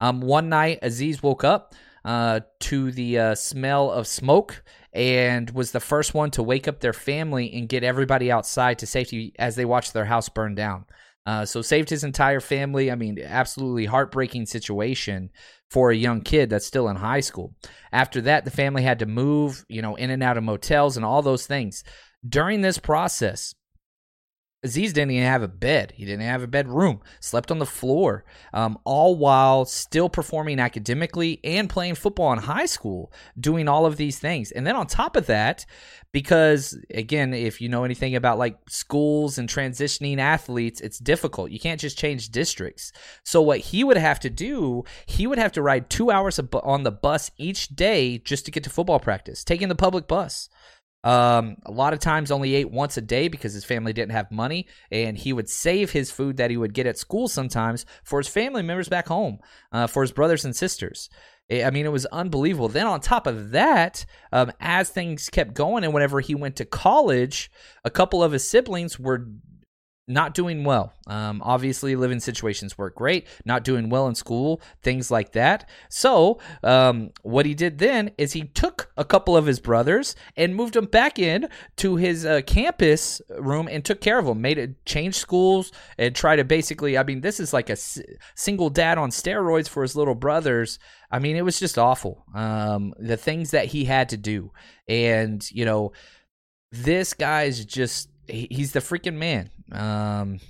Um, 0.00 0.20
one 0.20 0.48
night, 0.48 0.80
Azeez 0.82 1.22
woke 1.22 1.44
up 1.44 1.74
uh, 2.04 2.40
to 2.60 2.92
the 2.92 3.18
uh, 3.18 3.34
smell 3.34 3.90
of 3.90 4.06
smoke 4.06 4.62
and 4.92 5.50
was 5.50 5.72
the 5.72 5.80
first 5.80 6.14
one 6.14 6.30
to 6.32 6.42
wake 6.42 6.66
up 6.66 6.80
their 6.80 6.92
family 6.92 7.52
and 7.54 7.68
get 7.68 7.84
everybody 7.84 8.30
outside 8.30 8.78
to 8.78 8.86
safety 8.86 9.34
as 9.38 9.56
they 9.56 9.64
watched 9.64 9.92
their 9.92 10.06
house 10.06 10.28
burn 10.28 10.54
down. 10.54 10.84
Uh, 11.26 11.44
so 11.44 11.62
saved 11.62 11.90
his 11.90 12.02
entire 12.02 12.40
family. 12.40 12.90
I 12.90 12.94
mean, 12.94 13.18
absolutely 13.22 13.84
heartbreaking 13.84 14.46
situation 14.46 15.30
for 15.70 15.90
a 15.90 15.96
young 15.96 16.22
kid 16.22 16.50
that's 16.50 16.66
still 16.66 16.88
in 16.88 16.96
high 16.96 17.20
school. 17.20 17.54
After 17.92 18.20
that, 18.22 18.44
the 18.44 18.50
family 18.50 18.82
had 18.82 18.98
to 19.00 19.06
move, 19.06 19.64
you 19.68 19.82
know, 19.82 19.94
in 19.96 20.10
and 20.10 20.22
out 20.22 20.36
of 20.36 20.44
motels 20.44 20.96
and 20.96 21.04
all 21.04 21.22
those 21.22 21.46
things. 21.46 21.84
During 22.26 22.60
this 22.60 22.78
process, 22.78 23.54
Azeez 24.64 24.92
didn't 24.92 25.12
even 25.12 25.26
have 25.26 25.42
a 25.42 25.48
bed. 25.48 25.94
He 25.96 26.04
didn't 26.04 26.26
have 26.26 26.42
a 26.42 26.46
bedroom. 26.46 27.00
Slept 27.20 27.50
on 27.50 27.58
the 27.58 27.66
floor, 27.66 28.24
um, 28.52 28.78
all 28.84 29.16
while 29.16 29.64
still 29.64 30.10
performing 30.10 30.60
academically 30.60 31.40
and 31.42 31.70
playing 31.70 31.94
football 31.94 32.30
in 32.34 32.40
high 32.40 32.66
school, 32.66 33.10
doing 33.38 33.68
all 33.68 33.86
of 33.86 33.96
these 33.96 34.18
things. 34.18 34.52
And 34.52 34.66
then 34.66 34.76
on 34.76 34.86
top 34.86 35.16
of 35.16 35.26
that, 35.26 35.64
because 36.12 36.78
again, 36.92 37.32
if 37.32 37.62
you 37.62 37.70
know 37.70 37.84
anything 37.84 38.14
about 38.14 38.38
like 38.38 38.58
schools 38.68 39.38
and 39.38 39.48
transitioning 39.48 40.18
athletes, 40.18 40.82
it's 40.82 40.98
difficult. 40.98 41.50
You 41.50 41.60
can't 41.60 41.80
just 41.80 41.96
change 41.96 42.28
districts. 42.28 42.92
So 43.24 43.40
what 43.40 43.60
he 43.60 43.82
would 43.82 43.96
have 43.96 44.20
to 44.20 44.30
do, 44.30 44.84
he 45.06 45.26
would 45.26 45.38
have 45.38 45.52
to 45.52 45.62
ride 45.62 45.88
two 45.88 46.10
hours 46.10 46.38
on 46.38 46.82
the 46.82 46.92
bus 46.92 47.30
each 47.38 47.68
day 47.68 48.18
just 48.18 48.44
to 48.44 48.50
get 48.50 48.64
to 48.64 48.70
football 48.70 49.00
practice, 49.00 49.42
taking 49.42 49.68
the 49.68 49.74
public 49.74 50.06
bus. 50.06 50.50
Um, 51.02 51.56
a 51.64 51.70
lot 51.70 51.92
of 51.92 51.98
times 51.98 52.30
only 52.30 52.54
ate 52.54 52.70
once 52.70 52.96
a 52.96 53.00
day 53.00 53.28
because 53.28 53.54
his 53.54 53.64
family 53.64 53.92
didn't 53.92 54.12
have 54.12 54.30
money, 54.30 54.66
and 54.90 55.16
he 55.16 55.32
would 55.32 55.48
save 55.48 55.90
his 55.92 56.10
food 56.10 56.36
that 56.36 56.50
he 56.50 56.56
would 56.56 56.74
get 56.74 56.86
at 56.86 56.98
school 56.98 57.28
sometimes 57.28 57.86
for 58.04 58.18
his 58.18 58.28
family 58.28 58.62
members 58.62 58.88
back 58.88 59.08
home, 59.08 59.38
uh, 59.72 59.86
for 59.86 60.02
his 60.02 60.12
brothers 60.12 60.44
and 60.44 60.54
sisters. 60.54 61.08
I 61.52 61.70
mean, 61.70 61.84
it 61.84 61.92
was 61.92 62.06
unbelievable. 62.06 62.68
Then 62.68 62.86
on 62.86 63.00
top 63.00 63.26
of 63.26 63.50
that, 63.50 64.04
um, 64.30 64.52
as 64.60 64.88
things 64.88 65.28
kept 65.28 65.52
going, 65.54 65.82
and 65.82 65.92
whenever 65.92 66.20
he 66.20 66.34
went 66.34 66.56
to 66.56 66.64
college, 66.64 67.50
a 67.84 67.90
couple 67.90 68.22
of 68.22 68.32
his 68.32 68.48
siblings 68.48 69.00
were 69.00 69.26
not 70.06 70.34
doing 70.34 70.64
well. 70.64 70.92
Um, 71.06 71.40
obviously, 71.44 71.96
living 71.96 72.20
situations 72.20 72.76
weren't 72.76 72.94
great, 72.94 73.26
not 73.44 73.64
doing 73.64 73.90
well 73.90 74.06
in 74.06 74.14
school, 74.14 74.60
things 74.82 75.10
like 75.10 75.32
that. 75.32 75.68
So, 75.88 76.38
um, 76.62 77.10
what 77.22 77.46
he 77.46 77.54
did 77.54 77.78
then 77.78 78.10
is 78.18 78.32
he 78.32 78.44
took 78.44 78.79
a 79.00 79.04
couple 79.04 79.34
of 79.34 79.46
his 79.46 79.58
brothers 79.58 80.14
and 80.36 80.54
moved 80.54 80.74
them 80.74 80.84
back 80.84 81.18
in 81.18 81.48
to 81.76 81.96
his 81.96 82.26
uh, 82.26 82.42
campus 82.46 83.22
room 83.30 83.66
and 83.66 83.82
took 83.82 84.02
care 84.02 84.18
of 84.18 84.26
them, 84.26 84.42
made 84.42 84.58
it 84.58 84.84
change 84.84 85.14
schools 85.14 85.72
and 85.96 86.14
try 86.14 86.36
to 86.36 86.44
basically. 86.44 86.98
I 86.98 87.02
mean, 87.02 87.22
this 87.22 87.40
is 87.40 87.54
like 87.54 87.70
a 87.70 87.72
s- 87.72 87.98
single 88.36 88.68
dad 88.68 88.98
on 88.98 89.08
steroids 89.08 89.70
for 89.70 89.80
his 89.80 89.96
little 89.96 90.14
brothers. 90.14 90.78
I 91.10 91.18
mean, 91.18 91.36
it 91.36 91.44
was 91.44 91.58
just 91.58 91.78
awful. 91.78 92.26
Um, 92.34 92.92
the 92.98 93.16
things 93.16 93.52
that 93.52 93.64
he 93.64 93.86
had 93.86 94.10
to 94.10 94.18
do, 94.18 94.52
and 94.86 95.42
you 95.50 95.64
know, 95.64 95.92
this 96.70 97.14
guy's 97.14 97.64
just 97.64 98.10
he's 98.28 98.72
the 98.72 98.80
freaking 98.80 99.14
man. 99.14 99.48
Um, 99.72 100.40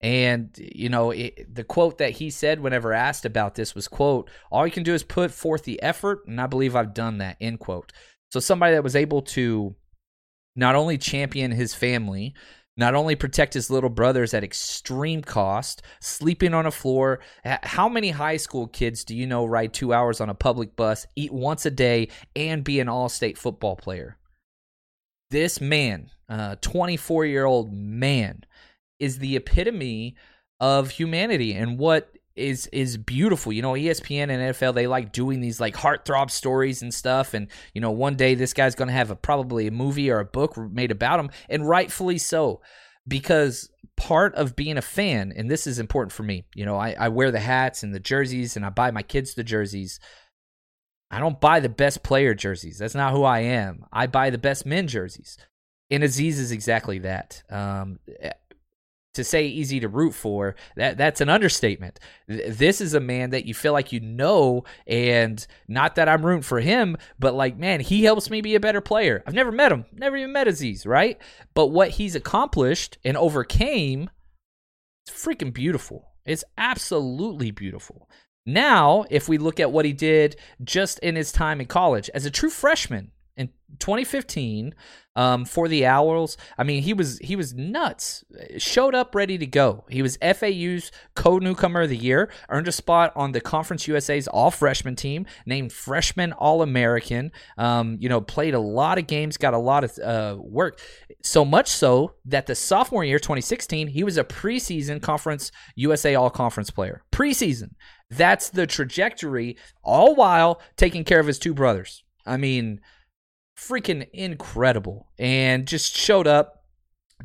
and 0.00 0.50
you 0.58 0.88
know 0.88 1.10
it, 1.10 1.52
the 1.52 1.64
quote 1.64 1.98
that 1.98 2.12
he 2.12 2.30
said 2.30 2.60
whenever 2.60 2.92
asked 2.92 3.24
about 3.24 3.54
this 3.54 3.74
was 3.74 3.88
quote 3.88 4.30
all 4.50 4.64
you 4.64 4.72
can 4.72 4.84
do 4.84 4.94
is 4.94 5.02
put 5.02 5.30
forth 5.30 5.64
the 5.64 5.82
effort 5.82 6.20
and 6.26 6.40
i 6.40 6.46
believe 6.46 6.76
i've 6.76 6.94
done 6.94 7.18
that 7.18 7.36
end 7.40 7.58
quote. 7.58 7.92
So 8.30 8.40
somebody 8.40 8.74
that 8.74 8.84
was 8.84 8.94
able 8.94 9.22
to 9.22 9.74
not 10.54 10.74
only 10.74 10.98
champion 10.98 11.50
his 11.50 11.74
family 11.74 12.34
not 12.76 12.94
only 12.94 13.16
protect 13.16 13.54
his 13.54 13.70
little 13.70 13.90
brothers 13.90 14.34
at 14.34 14.44
extreme 14.44 15.22
cost 15.22 15.82
sleeping 16.00 16.54
on 16.54 16.66
a 16.66 16.70
floor 16.70 17.20
how 17.44 17.88
many 17.88 18.10
high 18.10 18.36
school 18.36 18.68
kids 18.68 19.02
do 19.04 19.16
you 19.16 19.26
know 19.26 19.44
ride 19.44 19.72
two 19.72 19.92
hours 19.92 20.20
on 20.20 20.28
a 20.28 20.34
public 20.34 20.76
bus 20.76 21.06
eat 21.16 21.32
once 21.32 21.66
a 21.66 21.70
day 21.70 22.08
and 22.36 22.62
be 22.62 22.78
an 22.78 22.88
all-state 22.88 23.36
football 23.36 23.74
player? 23.74 24.16
This 25.30 25.60
man 25.60 26.10
uh, 26.28 26.50
a 26.52 26.56
24 26.60 27.24
year 27.26 27.46
old 27.46 27.72
man 27.72 28.44
is 28.98 29.18
the 29.18 29.36
epitome 29.36 30.16
of 30.60 30.90
humanity 30.90 31.54
and 31.54 31.78
what 31.78 32.12
is 32.38 32.68
is 32.68 32.96
beautiful. 32.96 33.52
You 33.52 33.62
know, 33.62 33.72
ESPN 33.72 34.30
and 34.30 34.54
NFL 34.54 34.74
they 34.74 34.86
like 34.86 35.12
doing 35.12 35.40
these 35.40 35.60
like 35.60 35.74
heartthrob 35.74 36.30
stories 36.30 36.82
and 36.82 36.94
stuff. 36.94 37.34
And 37.34 37.48
you 37.74 37.80
know, 37.80 37.90
one 37.90 38.16
day 38.16 38.34
this 38.34 38.54
guy's 38.54 38.74
going 38.74 38.88
to 38.88 38.94
have 38.94 39.10
a 39.10 39.16
probably 39.16 39.66
a 39.66 39.72
movie 39.72 40.10
or 40.10 40.20
a 40.20 40.24
book 40.24 40.56
made 40.56 40.90
about 40.90 41.20
him, 41.20 41.30
and 41.48 41.68
rightfully 41.68 42.18
so, 42.18 42.62
because 43.06 43.70
part 43.96 44.34
of 44.36 44.56
being 44.56 44.78
a 44.78 44.82
fan, 44.82 45.32
and 45.36 45.50
this 45.50 45.66
is 45.66 45.78
important 45.78 46.12
for 46.12 46.22
me. 46.22 46.44
You 46.54 46.64
know, 46.64 46.76
I, 46.76 46.94
I 46.98 47.08
wear 47.08 47.30
the 47.30 47.40
hats 47.40 47.82
and 47.82 47.94
the 47.94 48.00
jerseys, 48.00 48.56
and 48.56 48.64
I 48.64 48.70
buy 48.70 48.90
my 48.90 49.02
kids 49.02 49.34
the 49.34 49.44
jerseys. 49.44 50.00
I 51.10 51.20
don't 51.20 51.40
buy 51.40 51.60
the 51.60 51.70
best 51.70 52.02
player 52.02 52.34
jerseys. 52.34 52.78
That's 52.78 52.94
not 52.94 53.12
who 53.12 53.24
I 53.24 53.40
am. 53.40 53.86
I 53.92 54.06
buy 54.06 54.30
the 54.30 54.38
best 54.38 54.66
men 54.66 54.86
jerseys. 54.86 55.38
And 55.90 56.02
Azeez 56.02 56.38
is 56.38 56.52
exactly 56.52 56.98
that. 56.98 57.42
Um, 57.48 57.98
to 59.18 59.24
say 59.24 59.46
easy 59.46 59.80
to 59.80 59.88
root 59.88 60.14
for 60.14 60.54
that 60.76 60.96
that's 60.96 61.20
an 61.20 61.28
understatement. 61.28 61.98
This 62.28 62.80
is 62.80 62.94
a 62.94 63.00
man 63.00 63.30
that 63.30 63.46
you 63.46 63.52
feel 63.52 63.72
like 63.72 63.92
you 63.92 63.98
know 63.98 64.64
and 64.86 65.44
not 65.66 65.96
that 65.96 66.08
i'm 66.08 66.24
rooting 66.24 66.42
for 66.42 66.60
him 66.60 66.96
but 67.18 67.34
like 67.34 67.58
man 67.58 67.80
he 67.80 68.04
helps 68.04 68.30
me 68.30 68.40
be 68.40 68.54
a 68.54 68.60
better 68.60 68.80
player. 68.80 69.22
I've 69.26 69.34
never 69.34 69.52
met 69.52 69.72
him. 69.72 69.84
Never 69.92 70.16
even 70.16 70.32
met 70.32 70.46
azeez 70.46 70.86
right? 70.86 71.18
But 71.52 71.66
what 71.66 71.90
he's 71.90 72.14
accomplished 72.14 72.96
and 73.04 73.16
overcame 73.16 74.08
it's 75.06 75.26
freaking 75.26 75.52
beautiful. 75.52 76.12
It's 76.24 76.44
absolutely 76.56 77.50
beautiful. 77.50 78.08
Now 78.46 79.04
if 79.10 79.28
we 79.28 79.36
look 79.36 79.58
at 79.58 79.72
what 79.72 79.84
he 79.84 79.92
did 79.92 80.36
just 80.62 81.00
in 81.00 81.16
his 81.16 81.32
time 81.32 81.60
in 81.60 81.66
college 81.66 82.08
as 82.14 82.24
a 82.24 82.30
true 82.30 82.50
freshman 82.50 83.10
in 83.38 83.48
2015 83.78 84.74
um, 85.14 85.44
for 85.44 85.68
the 85.68 85.86
Owls. 85.86 86.36
I 86.58 86.64
mean, 86.64 86.82
he 86.82 86.92
was 86.92 87.18
he 87.18 87.36
was 87.36 87.54
nuts. 87.54 88.24
Showed 88.56 88.94
up 88.94 89.14
ready 89.14 89.38
to 89.38 89.46
go. 89.46 89.84
He 89.88 90.02
was 90.02 90.18
FAU's 90.18 90.90
co-newcomer 91.14 91.82
of 91.82 91.88
the 91.88 91.96
year. 91.96 92.30
Earned 92.48 92.68
a 92.68 92.72
spot 92.72 93.12
on 93.14 93.32
the 93.32 93.40
Conference 93.40 93.86
USA's 93.86 94.28
All 94.28 94.50
Freshman 94.50 94.96
team, 94.96 95.26
named 95.46 95.72
Freshman 95.72 96.32
All 96.32 96.62
American. 96.62 97.30
Um, 97.56 97.96
you 98.00 98.08
know, 98.08 98.20
played 98.20 98.54
a 98.54 98.60
lot 98.60 98.98
of 98.98 99.06
games, 99.06 99.36
got 99.36 99.54
a 99.54 99.58
lot 99.58 99.84
of 99.84 99.98
uh, 99.98 100.36
work. 100.40 100.80
So 101.22 101.44
much 101.44 101.68
so 101.68 102.14
that 102.24 102.46
the 102.46 102.54
sophomore 102.54 103.04
year, 103.04 103.18
2016, 103.18 103.88
he 103.88 104.04
was 104.04 104.16
a 104.18 104.24
preseason 104.24 105.00
Conference 105.00 105.52
USA 105.76 106.14
All 106.16 106.30
Conference 106.30 106.70
player. 106.70 107.02
Preseason. 107.12 107.70
That's 108.10 108.50
the 108.50 108.66
trajectory. 108.66 109.56
All 109.82 110.14
while 110.14 110.60
taking 110.76 111.04
care 111.04 111.20
of 111.20 111.26
his 111.26 111.38
two 111.38 111.54
brothers. 111.54 112.02
I 112.26 112.36
mean 112.36 112.80
freaking 113.58 114.08
incredible 114.12 115.08
and 115.18 115.66
just 115.66 115.96
showed 115.96 116.26
up 116.26 116.64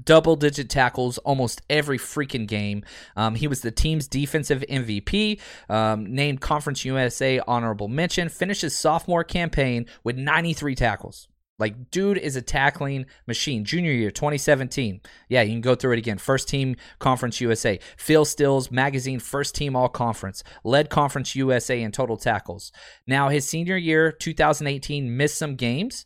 double 0.04 0.36
digit 0.36 0.70
tackles 0.70 1.20
almost 1.20 1.62
every 1.70 2.00
freaking 2.00 2.48
game. 2.48 2.84
Um, 3.16 3.36
he 3.36 3.48
was 3.48 3.62
the 3.62 3.72
team's 3.72 4.08
defensive 4.08 4.64
MVP, 4.68 5.40
um, 5.70 6.14
named 6.14 6.42
Conference 6.42 6.84
USA 6.84 7.40
honorable 7.40 7.88
mention, 7.88 8.30
finished 8.30 8.64
his 8.64 8.76
sophomore 8.76 9.24
campaign 9.24 9.86
with 10.04 10.18
93 10.18 10.76
tackles. 10.76 11.28
Like, 11.60 11.92
dude 11.92 12.18
is 12.18 12.36
a 12.36 12.42
tackling 12.42 13.06
machine. 13.28 13.64
Junior 13.64 13.92
year, 13.92 14.10
2017. 14.10 15.02
Yeah, 15.30 15.44
you 15.44 15.52
can 15.52 15.62
go 15.62 15.76
through 15.76 15.94
it 15.94 16.00
again. 16.00 16.18
First 16.18 16.50
team 16.50 16.76
Conference 16.98 17.40
USA. 17.40 17.80
Phil 17.96 18.26
Steele's 18.26 18.72
magazine, 18.72 19.20
first 19.20 19.54
team 19.54 19.76
all 19.76 19.88
conference. 19.88 20.44
Led 20.64 20.90
Conference 20.90 21.36
USA 21.36 21.80
in 21.80 21.92
total 21.92 22.18
tackles. 22.18 22.72
Now, 23.06 23.30
his 23.30 23.48
senior 23.48 23.78
year, 23.78 24.12
2018, 24.12 25.16
missed 25.16 25.38
some 25.38 25.56
games. 25.56 26.06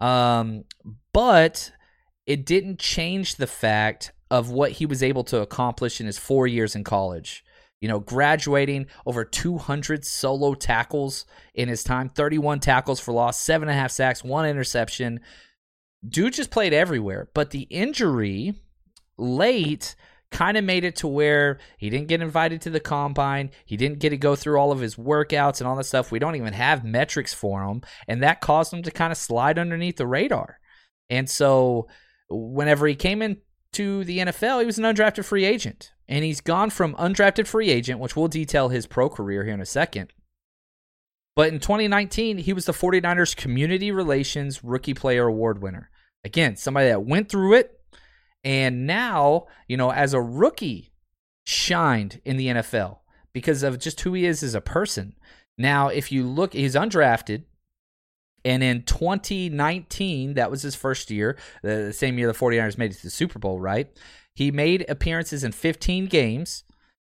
Um, 0.00 0.64
but 1.12 1.72
it 2.26 2.44
didn't 2.44 2.78
change 2.78 3.36
the 3.36 3.46
fact 3.46 4.12
of 4.30 4.50
what 4.50 4.72
he 4.72 4.86
was 4.86 5.02
able 5.02 5.24
to 5.24 5.40
accomplish 5.40 6.00
in 6.00 6.06
his 6.06 6.18
four 6.18 6.46
years 6.46 6.76
in 6.76 6.84
college. 6.84 7.44
You 7.80 7.88
know, 7.88 8.00
graduating 8.00 8.86
over 9.06 9.24
200 9.24 10.04
solo 10.04 10.54
tackles 10.54 11.24
in 11.54 11.68
his 11.68 11.84
time, 11.84 12.08
31 12.08 12.60
tackles 12.60 12.98
for 13.00 13.12
loss, 13.12 13.40
seven 13.40 13.68
and 13.68 13.76
a 13.76 13.80
half 13.80 13.92
sacks, 13.92 14.24
one 14.24 14.46
interception. 14.46 15.20
Dude 16.06 16.34
just 16.34 16.50
played 16.50 16.72
everywhere. 16.72 17.28
But 17.34 17.50
the 17.50 17.62
injury 17.62 18.54
late 19.16 19.94
kind 20.30 20.56
of 20.56 20.64
made 20.64 20.84
it 20.84 20.96
to 20.96 21.08
where 21.08 21.58
he 21.78 21.90
didn't 21.90 22.08
get 22.08 22.20
invited 22.20 22.60
to 22.62 22.70
the 22.70 22.80
combine. 22.80 23.50
He 23.64 23.76
didn't 23.76 23.98
get 23.98 24.10
to 24.10 24.16
go 24.16 24.36
through 24.36 24.58
all 24.58 24.72
of 24.72 24.80
his 24.80 24.96
workouts 24.96 25.60
and 25.60 25.68
all 25.68 25.76
that 25.76 25.84
stuff. 25.84 26.12
We 26.12 26.18
don't 26.18 26.36
even 26.36 26.52
have 26.52 26.84
metrics 26.84 27.32
for 27.32 27.62
him. 27.62 27.82
And 28.06 28.22
that 28.22 28.40
caused 28.40 28.72
him 28.72 28.82
to 28.82 28.90
kind 28.90 29.10
of 29.10 29.18
slide 29.18 29.58
underneath 29.58 29.96
the 29.96 30.06
radar. 30.06 30.58
And 31.08 31.28
so 31.28 31.88
whenever 32.28 32.86
he 32.86 32.94
came 32.94 33.22
into 33.22 34.04
the 34.04 34.18
NFL, 34.18 34.60
he 34.60 34.66
was 34.66 34.78
an 34.78 34.84
undrafted 34.84 35.24
free 35.24 35.44
agent. 35.44 35.92
And 36.08 36.24
he's 36.24 36.40
gone 36.40 36.70
from 36.70 36.94
undrafted 36.94 37.46
free 37.46 37.70
agent, 37.70 38.00
which 38.00 38.16
we'll 38.16 38.28
detail 38.28 38.68
his 38.68 38.86
pro 38.86 39.08
career 39.08 39.44
here 39.44 39.54
in 39.54 39.60
a 39.60 39.66
second. 39.66 40.12
But 41.36 41.52
in 41.52 41.60
2019, 41.60 42.38
he 42.38 42.52
was 42.52 42.64
the 42.64 42.72
49ers 42.72 43.36
Community 43.36 43.92
Relations 43.92 44.64
Rookie 44.64 44.94
Player 44.94 45.26
Award 45.26 45.62
winner. 45.62 45.90
Again, 46.24 46.56
somebody 46.56 46.88
that 46.88 47.04
went 47.04 47.28
through 47.28 47.54
it, 47.54 47.77
and 48.44 48.86
now, 48.86 49.46
you 49.66 49.76
know, 49.76 49.90
as 49.92 50.14
a 50.14 50.20
rookie, 50.20 50.92
shined 51.46 52.20
in 52.24 52.36
the 52.36 52.48
NFL 52.48 52.98
because 53.32 53.62
of 53.62 53.78
just 53.78 54.00
who 54.02 54.12
he 54.12 54.26
is 54.26 54.42
as 54.42 54.54
a 54.54 54.60
person. 54.60 55.14
Now, 55.56 55.88
if 55.88 56.12
you 56.12 56.24
look, 56.24 56.52
he's 56.52 56.74
undrafted. 56.74 57.44
And 58.44 58.62
in 58.62 58.84
2019, 58.84 60.34
that 60.34 60.50
was 60.50 60.62
his 60.62 60.74
first 60.74 61.10
year, 61.10 61.36
the 61.62 61.92
same 61.92 62.18
year 62.18 62.28
the 62.28 62.38
49ers 62.38 62.78
made 62.78 62.92
it 62.92 62.98
to 62.98 63.02
the 63.02 63.10
Super 63.10 63.38
Bowl, 63.38 63.58
right? 63.60 63.88
He 64.34 64.50
made 64.50 64.88
appearances 64.88 65.42
in 65.42 65.52
15 65.52 66.06
games. 66.06 66.64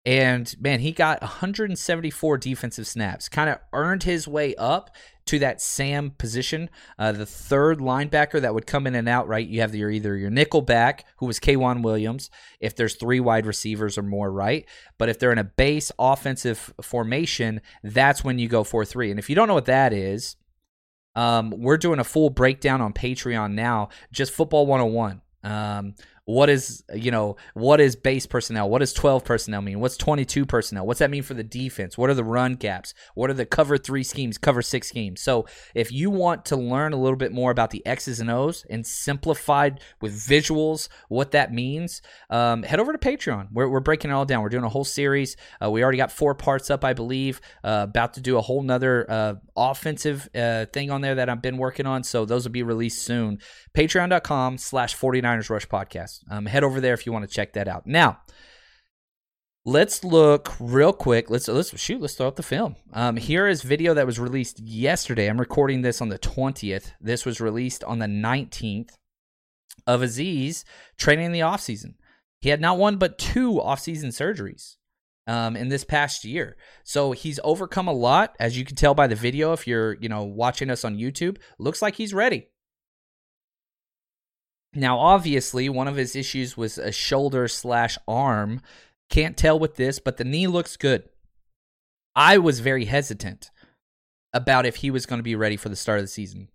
And 0.06 0.54
man, 0.58 0.80
he 0.80 0.92
got 0.92 1.20
174 1.20 2.38
defensive 2.38 2.86
snaps, 2.86 3.28
kind 3.28 3.50
of 3.50 3.58
earned 3.72 4.04
his 4.04 4.26
way 4.26 4.54
up 4.54 4.90
to 5.26 5.38
that 5.38 5.60
Sam 5.60 6.10
position, 6.10 6.70
uh, 6.98 7.12
the 7.12 7.26
third 7.26 7.78
linebacker 7.78 8.40
that 8.40 8.54
would 8.54 8.66
come 8.66 8.86
in 8.86 8.94
and 8.94 9.08
out, 9.08 9.28
right? 9.28 9.46
You 9.46 9.60
have 9.60 9.74
your 9.74 9.90
either 9.90 10.16
your 10.16 10.30
nickel 10.30 10.62
back, 10.62 11.04
who 11.18 11.26
was 11.26 11.38
K'Waun 11.38 11.82
Williams, 11.82 12.30
if 12.58 12.74
there's 12.74 12.96
three 12.96 13.20
wide 13.20 13.46
receivers 13.46 13.98
or 13.98 14.02
more, 14.02 14.32
right? 14.32 14.66
But 14.98 15.08
if 15.10 15.18
they're 15.18 15.32
in 15.32 15.38
a 15.38 15.44
base 15.44 15.92
offensive 15.98 16.72
formation, 16.82 17.60
that's 17.82 18.24
when 18.24 18.38
you 18.38 18.48
go 18.48 18.64
4 18.64 18.84
3. 18.84 19.10
And 19.10 19.20
if 19.20 19.28
you 19.28 19.36
don't 19.36 19.48
know 19.48 19.54
what 19.54 19.66
that 19.66 19.92
is, 19.92 20.36
um, 21.14 21.50
we're 21.56 21.76
doing 21.76 21.98
a 21.98 22.04
full 22.04 22.30
breakdown 22.30 22.80
on 22.80 22.92
Patreon 22.92 23.52
now, 23.52 23.90
just 24.10 24.32
football 24.32 24.66
101. 24.66 25.20
Um, 25.42 25.94
what 26.30 26.48
is 26.48 26.84
you 26.94 27.10
know 27.10 27.36
what 27.54 27.80
is 27.80 27.96
base 27.96 28.26
personnel? 28.26 28.70
What 28.70 28.78
does 28.78 28.92
12 28.92 29.24
personnel 29.24 29.62
mean? 29.62 29.80
What's 29.80 29.96
22 29.96 30.46
personnel? 30.46 30.86
What's 30.86 31.00
that 31.00 31.10
mean 31.10 31.22
for 31.22 31.34
the 31.34 31.42
defense? 31.42 31.98
What 31.98 32.08
are 32.08 32.14
the 32.14 32.24
run 32.24 32.54
gaps 32.54 32.94
what 33.14 33.30
are 33.30 33.34
the 33.34 33.46
cover 33.46 33.76
three 33.76 34.04
schemes 34.04 34.38
cover 34.38 34.62
six 34.62 34.88
schemes? 34.88 35.20
So 35.20 35.46
if 35.74 35.90
you 35.90 36.10
want 36.10 36.44
to 36.46 36.56
learn 36.56 36.92
a 36.92 36.96
little 36.96 37.16
bit 37.16 37.32
more 37.32 37.50
about 37.50 37.70
the 37.70 37.84
x's 37.86 38.20
and 38.20 38.30
o's 38.30 38.64
and 38.70 38.86
simplified 38.86 39.80
with 40.00 40.12
visuals 40.14 40.88
what 41.08 41.32
that 41.32 41.52
means 41.52 42.00
um, 42.30 42.62
head 42.62 42.78
over 42.78 42.92
to 42.92 42.98
patreon. 42.98 43.48
We're, 43.52 43.68
we're 43.68 43.80
breaking 43.80 44.10
it 44.10 44.14
all 44.14 44.24
down. 44.24 44.42
We're 44.42 44.50
doing 44.50 44.64
a 44.64 44.68
whole 44.68 44.84
series. 44.84 45.36
Uh, 45.62 45.70
we 45.70 45.82
already 45.82 45.98
got 45.98 46.12
four 46.12 46.34
parts 46.34 46.70
up 46.70 46.84
i 46.84 46.92
believe 46.92 47.40
uh, 47.64 47.86
about 47.88 48.14
to 48.14 48.20
do 48.20 48.36
a 48.36 48.40
whole 48.40 48.62
nother 48.62 49.10
uh, 49.10 49.34
offensive 49.56 50.28
uh, 50.34 50.66
thing 50.66 50.90
on 50.90 51.00
there 51.00 51.16
that 51.16 51.28
i've 51.28 51.42
been 51.42 51.56
working 51.56 51.86
on. 51.86 52.04
So 52.04 52.24
those 52.24 52.44
will 52.44 52.52
be 52.52 52.62
released 52.62 53.02
soon. 53.02 53.38
Patreon.com 53.74 54.58
slash 54.58 54.96
49ers 54.96 55.50
rush 55.50 55.66
podcast 55.66 56.19
um, 56.28 56.46
head 56.46 56.64
over 56.64 56.80
there 56.80 56.94
if 56.94 57.06
you 57.06 57.12
want 57.12 57.28
to 57.28 57.34
check 57.34 57.52
that 57.54 57.68
out. 57.68 57.86
Now, 57.86 58.20
let's 59.64 60.04
look 60.04 60.54
real 60.58 60.92
quick. 60.92 61.30
Let's 61.30 61.48
let's 61.48 61.78
shoot. 61.78 62.00
Let's 62.00 62.14
throw 62.14 62.28
up 62.28 62.36
the 62.36 62.42
film. 62.42 62.76
Um, 62.92 63.16
here 63.16 63.46
is 63.46 63.62
video 63.62 63.94
that 63.94 64.06
was 64.06 64.18
released 64.18 64.60
yesterday. 64.60 65.28
I'm 65.28 65.40
recording 65.40 65.82
this 65.82 66.00
on 66.00 66.08
the 66.08 66.18
20th. 66.18 66.92
This 67.00 67.24
was 67.24 67.40
released 67.40 67.84
on 67.84 67.98
the 67.98 68.06
19th 68.06 68.90
of 69.86 70.00
Azeez 70.00 70.64
training 70.96 71.26
in 71.26 71.32
the 71.32 71.40
offseason. 71.40 71.94
He 72.40 72.48
had 72.48 72.60
not 72.60 72.78
one 72.78 72.96
but 72.96 73.18
two 73.18 73.52
offseason 73.54 74.06
surgeries 74.06 74.76
um, 75.26 75.56
in 75.56 75.68
this 75.68 75.84
past 75.84 76.24
year. 76.24 76.56
So 76.84 77.12
he's 77.12 77.38
overcome 77.44 77.88
a 77.88 77.92
lot, 77.92 78.34
as 78.40 78.58
you 78.58 78.64
can 78.64 78.76
tell 78.76 78.94
by 78.94 79.06
the 79.06 79.14
video. 79.14 79.52
If 79.52 79.66
you're, 79.66 79.94
you 79.94 80.08
know, 80.08 80.24
watching 80.24 80.70
us 80.70 80.84
on 80.84 80.96
YouTube, 80.96 81.38
looks 81.58 81.82
like 81.82 81.96
he's 81.96 82.14
ready. 82.14 82.48
Now, 84.72 84.98
obviously, 84.98 85.68
one 85.68 85.88
of 85.88 85.96
his 85.96 86.14
issues 86.14 86.56
was 86.56 86.78
a 86.78 86.92
shoulder 86.92 87.48
slash 87.48 87.98
arm. 88.06 88.60
Can't 89.08 89.36
tell 89.36 89.58
with 89.58 89.74
this, 89.74 89.98
but 89.98 90.16
the 90.16 90.24
knee 90.24 90.46
looks 90.46 90.76
good. 90.76 91.08
I 92.14 92.38
was 92.38 92.60
very 92.60 92.84
hesitant 92.84 93.50
about 94.32 94.66
if 94.66 94.76
he 94.76 94.90
was 94.90 95.06
going 95.06 95.18
to 95.18 95.24
be 95.24 95.34
ready 95.34 95.56
for 95.56 95.68
the 95.68 95.76
start 95.76 95.98
of 95.98 96.04
the 96.04 96.08
season. 96.08 96.48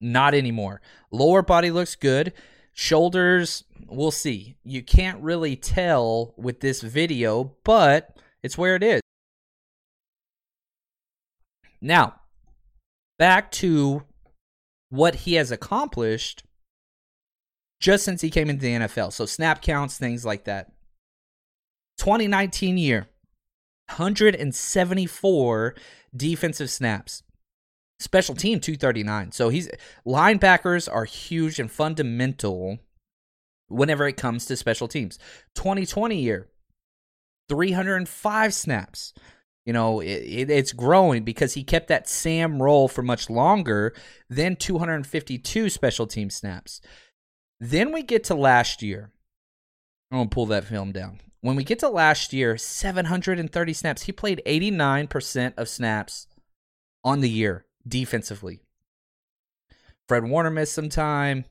Not 0.00 0.34
anymore. 0.34 0.80
Lower 1.10 1.42
body 1.42 1.70
looks 1.70 1.96
good. 1.96 2.32
Shoulders, 2.72 3.64
we'll 3.88 4.10
see. 4.10 4.56
You 4.64 4.82
can't 4.82 5.22
really 5.22 5.54
tell 5.54 6.34
with 6.36 6.60
this 6.60 6.80
video, 6.80 7.56
but 7.62 8.16
it's 8.42 8.58
where 8.58 8.74
it 8.74 8.82
is. 8.82 9.00
Now, 11.80 12.20
back 13.18 13.50
to 13.52 14.04
what 14.88 15.14
he 15.14 15.34
has 15.34 15.50
accomplished 15.50 16.42
just 17.80 18.04
since 18.04 18.20
he 18.20 18.30
came 18.30 18.50
into 18.50 18.62
the 18.62 18.72
NFL. 18.72 19.12
So 19.12 19.26
snap 19.26 19.62
counts, 19.62 19.98
things 19.98 20.24
like 20.24 20.44
that. 20.44 20.72
2019 21.98 22.78
year, 22.78 23.08
174 23.88 25.74
defensive 26.16 26.70
snaps. 26.70 27.22
Special 28.00 28.34
team 28.34 28.60
239. 28.60 29.32
So 29.32 29.48
he's 29.48 29.70
linebackers 30.06 30.92
are 30.92 31.04
huge 31.04 31.58
and 31.60 31.70
fundamental 31.70 32.78
whenever 33.68 34.06
it 34.08 34.16
comes 34.16 34.46
to 34.46 34.56
special 34.56 34.88
teams. 34.88 35.18
2020 35.54 36.18
year, 36.18 36.48
305 37.48 38.54
snaps. 38.54 39.14
You 39.64 39.72
know, 39.72 40.00
it, 40.00 40.06
it, 40.06 40.50
it's 40.50 40.72
growing 40.72 41.24
because 41.24 41.54
he 41.54 41.64
kept 41.64 41.88
that 41.88 42.08
Sam 42.08 42.60
role 42.60 42.88
for 42.88 43.02
much 43.02 43.30
longer 43.30 43.94
than 44.28 44.56
252 44.56 45.70
special 45.70 46.06
team 46.06 46.28
snaps. 46.28 46.80
Then 47.60 47.92
we 47.92 48.02
get 48.02 48.24
to 48.24 48.34
last 48.34 48.82
year. 48.82 49.10
I'm 50.10 50.18
going 50.18 50.28
to 50.28 50.34
pull 50.34 50.46
that 50.46 50.64
film 50.64 50.92
down. 50.92 51.20
When 51.40 51.56
we 51.56 51.64
get 51.64 51.80
to 51.80 51.88
last 51.88 52.32
year, 52.32 52.56
730 52.56 53.72
snaps. 53.72 54.02
He 54.02 54.12
played 54.12 54.42
89% 54.46 55.54
of 55.56 55.68
snaps 55.68 56.26
on 57.02 57.20
the 57.20 57.28
year 57.28 57.66
defensively. 57.86 58.60
Fred 60.08 60.24
Warner 60.24 60.50
missed 60.50 60.72
some 60.72 60.88
time. 60.88 61.44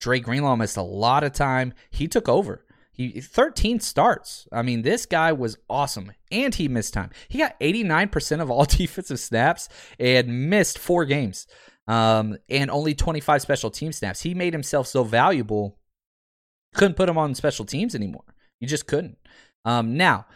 Dre 0.00 0.18
Greenlaw 0.18 0.56
missed 0.56 0.76
a 0.76 0.82
lot 0.82 1.24
of 1.24 1.32
time. 1.32 1.74
He 1.90 2.08
took 2.08 2.28
over. 2.28 2.64
He 2.92 3.20
13 3.20 3.80
starts. 3.80 4.48
I 4.52 4.62
mean, 4.62 4.82
this 4.82 5.06
guy 5.06 5.32
was 5.32 5.56
awesome, 5.68 6.12
and 6.30 6.54
he 6.54 6.68
missed 6.68 6.94
time. 6.94 7.10
He 7.28 7.38
got 7.38 7.58
89% 7.60 8.40
of 8.40 8.50
all 8.50 8.64
defensive 8.68 9.20
snaps 9.20 9.68
and 9.98 10.50
missed 10.50 10.78
four 10.78 11.04
games 11.04 11.46
um, 11.88 12.36
and 12.48 12.70
only 12.70 12.94
25 12.94 13.42
special 13.42 13.70
team 13.70 13.92
snaps. 13.92 14.22
He 14.22 14.34
made 14.34 14.52
himself 14.52 14.86
so 14.86 15.04
valuable, 15.04 15.78
couldn't 16.74 16.96
put 16.96 17.08
him 17.08 17.18
on 17.18 17.34
special 17.34 17.64
teams 17.64 17.94
anymore. 17.94 18.24
You 18.60 18.68
just 18.68 18.86
couldn't. 18.86 19.18
Um, 19.64 19.96
now, 19.96 20.26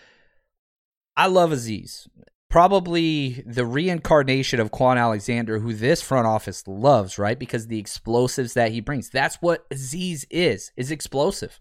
I 1.16 1.26
love 1.26 1.50
Azeez. 1.50 2.08
Probably 2.50 3.42
the 3.46 3.66
reincarnation 3.66 4.60
of 4.60 4.70
Kwon 4.70 4.96
Alexander, 4.96 5.58
who 5.58 5.74
this 5.74 6.02
front 6.02 6.26
office 6.26 6.66
loves, 6.66 7.18
right? 7.18 7.38
Because 7.38 7.66
the 7.66 7.78
explosives 7.78 8.54
that 8.54 8.72
he 8.72 8.80
brings. 8.80 9.10
That's 9.10 9.36
what 9.36 9.68
Azeez 9.70 10.24
is, 10.30 10.70
is 10.76 10.90
explosive. 10.90 11.58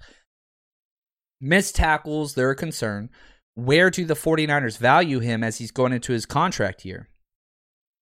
Missed 1.41 1.75
tackles, 1.75 2.35
they're 2.35 2.51
a 2.51 2.55
concern. 2.55 3.09
Where 3.55 3.89
do 3.89 4.05
the 4.05 4.13
49ers 4.13 4.77
value 4.77 5.19
him 5.19 5.43
as 5.43 5.57
he's 5.57 5.71
going 5.71 5.93
into 5.93 6.13
his 6.13 6.25
contract 6.25 6.85
year? 6.85 7.09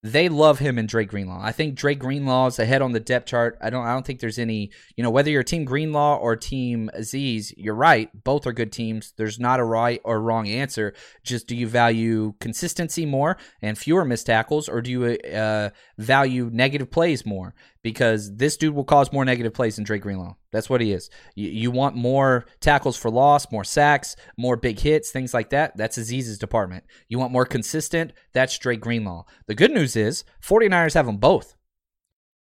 They 0.03 0.29
love 0.29 0.57
him 0.57 0.79
and 0.79 0.87
Drake 0.87 1.09
Greenlaw. 1.09 1.39
I 1.43 1.51
think 1.51 1.75
Drake 1.75 1.99
Greenlaw 1.99 2.47
is 2.47 2.57
ahead 2.57 2.81
on 2.81 2.91
the 2.91 2.99
depth 2.99 3.27
chart. 3.27 3.57
I 3.61 3.69
don't 3.69 3.85
I 3.85 3.93
don't 3.93 4.05
think 4.05 4.19
there's 4.19 4.39
any, 4.39 4.71
you 4.95 5.03
know, 5.03 5.11
whether 5.11 5.29
you're 5.29 5.43
team 5.43 5.63
Greenlaw 5.63 6.17
or 6.17 6.35
team 6.35 6.89
Azeez, 6.97 7.53
you're 7.55 7.75
right. 7.75 8.09
Both 8.23 8.47
are 8.47 8.53
good 8.53 8.71
teams. 8.71 9.13
There's 9.17 9.39
not 9.39 9.59
a 9.59 9.63
right 9.63 10.01
or 10.03 10.19
wrong 10.19 10.47
answer. 10.47 10.95
Just 11.23 11.45
do 11.45 11.55
you 11.55 11.67
value 11.67 12.33
consistency 12.39 13.05
more 13.05 13.37
and 13.61 13.77
fewer 13.77 14.03
missed 14.03 14.25
tackles 14.25 14.67
or 14.67 14.81
do 14.81 14.89
you 14.89 15.05
uh, 15.05 15.69
value 15.99 16.49
negative 16.51 16.89
plays 16.89 17.23
more? 17.23 17.53
Because 17.83 18.35
this 18.35 18.57
dude 18.57 18.75
will 18.75 18.83
cause 18.83 19.11
more 19.11 19.25
negative 19.25 19.55
plays 19.55 19.75
than 19.75 19.85
Drake 19.85 20.03
Greenlaw. 20.03 20.35
That's 20.51 20.69
what 20.69 20.81
he 20.81 20.91
is. 20.91 21.09
You, 21.35 21.49
you, 21.49 21.71
want 21.71 21.95
more 21.95 22.45
tackles 22.59 22.95
for 22.95 23.09
loss, 23.09 23.51
more 23.51 23.63
sacks, 23.63 24.15
more 24.37 24.55
big 24.55 24.79
hits, 24.79 25.09
things 25.09 25.33
like 25.33 25.49
that. 25.49 25.75
That's 25.75 25.97
Azeez's 25.97 26.37
department. 26.37 26.83
You 27.07 27.17
want 27.17 27.31
more 27.31 27.45
consistent? 27.45 28.13
That's 28.33 28.57
Drake 28.59 28.81
Greenlaw. 28.81 29.25
The 29.47 29.55
good 29.55 29.71
news 29.71 29.95
is 29.95 30.23
49ers 30.43 30.93
have 30.93 31.07
them 31.07 31.17
both. 31.17 31.55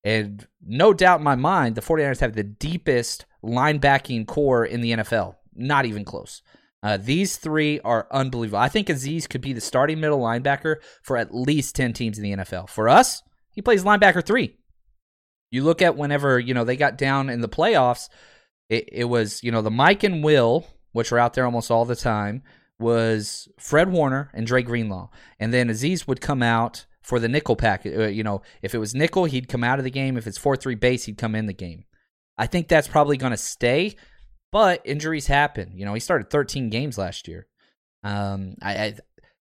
And 0.04 0.46
no 0.64 0.92
doubt 0.92 1.20
in 1.20 1.24
my 1.24 1.36
mind, 1.36 1.74
the 1.74 1.82
49ers 1.82 2.20
have 2.20 2.34
the 2.34 2.42
deepest 2.42 3.24
linebacking 3.42 4.26
corps 4.26 4.64
in 4.64 4.80
the 4.80 4.92
NFL. 4.92 5.36
Not 5.54 5.86
even 5.86 6.04
close. 6.04 6.42
Uh, 6.82 6.96
these 6.96 7.36
three 7.36 7.80
are 7.80 8.06
unbelievable. 8.10 8.58
I 8.58 8.68
think 8.68 8.88
Azeez 8.88 9.28
could 9.28 9.42
be 9.42 9.52
the 9.52 9.60
starting 9.60 10.00
middle 10.00 10.20
linebacker 10.20 10.76
for 11.02 11.16
at 11.16 11.34
least 11.34 11.76
10 11.76 11.92
teams 11.92 12.18
in 12.18 12.24
the 12.24 12.32
NFL. 12.32 12.70
For 12.70 12.88
us, 12.88 13.22
he 13.52 13.60
plays 13.60 13.84
linebacker 13.84 14.24
three. 14.24 14.56
You 15.50 15.64
look 15.64 15.82
at 15.82 15.96
whenever, 15.96 16.38
you 16.38 16.54
know, 16.54 16.64
they 16.64 16.76
got 16.76 16.98
down 16.98 17.28
in 17.28 17.40
the 17.40 17.48
playoffs, 17.48 18.08
it, 18.68 18.88
it 18.92 19.04
was, 19.04 19.42
you 19.42 19.50
know, 19.50 19.62
the 19.62 19.70
Mike 19.70 20.04
and 20.04 20.22
Will, 20.22 20.66
which 20.92 21.10
were 21.10 21.18
out 21.18 21.34
there 21.34 21.44
almost 21.44 21.70
all 21.70 21.84
the 21.84 21.96
time, 21.96 22.42
was 22.78 23.48
Fred 23.58 23.90
Warner 23.90 24.30
and 24.32 24.46
Dre 24.46 24.62
Greenlaw. 24.62 25.10
And 25.38 25.52
then 25.52 25.68
Azeez 25.68 26.06
would 26.06 26.20
come 26.20 26.42
out 26.42 26.86
for 27.02 27.18
the 27.18 27.28
nickel 27.28 27.56
pack. 27.56 27.84
Uh, 27.84 28.06
you 28.06 28.22
know, 28.22 28.42
if 28.62 28.74
it 28.74 28.78
was 28.78 28.94
nickel, 28.94 29.24
he'd 29.24 29.48
come 29.48 29.64
out 29.64 29.78
of 29.78 29.84
the 29.84 29.90
game. 29.90 30.16
If 30.16 30.26
it's 30.26 30.38
4 30.38 30.56
3 30.56 30.74
base, 30.76 31.04
he'd 31.04 31.18
come 31.18 31.34
in 31.34 31.46
the 31.46 31.52
game. 31.52 31.84
I 32.38 32.46
think 32.46 32.68
that's 32.68 32.88
probably 32.88 33.16
going 33.16 33.32
to 33.32 33.36
stay, 33.36 33.96
but 34.50 34.80
injuries 34.84 35.26
happen. 35.26 35.72
You 35.74 35.84
know, 35.84 35.92
he 35.94 36.00
started 36.00 36.30
13 36.30 36.70
games 36.70 36.96
last 36.96 37.28
year. 37.28 37.46
Um, 38.02 38.54
I, 38.62 38.72
I 38.72 38.94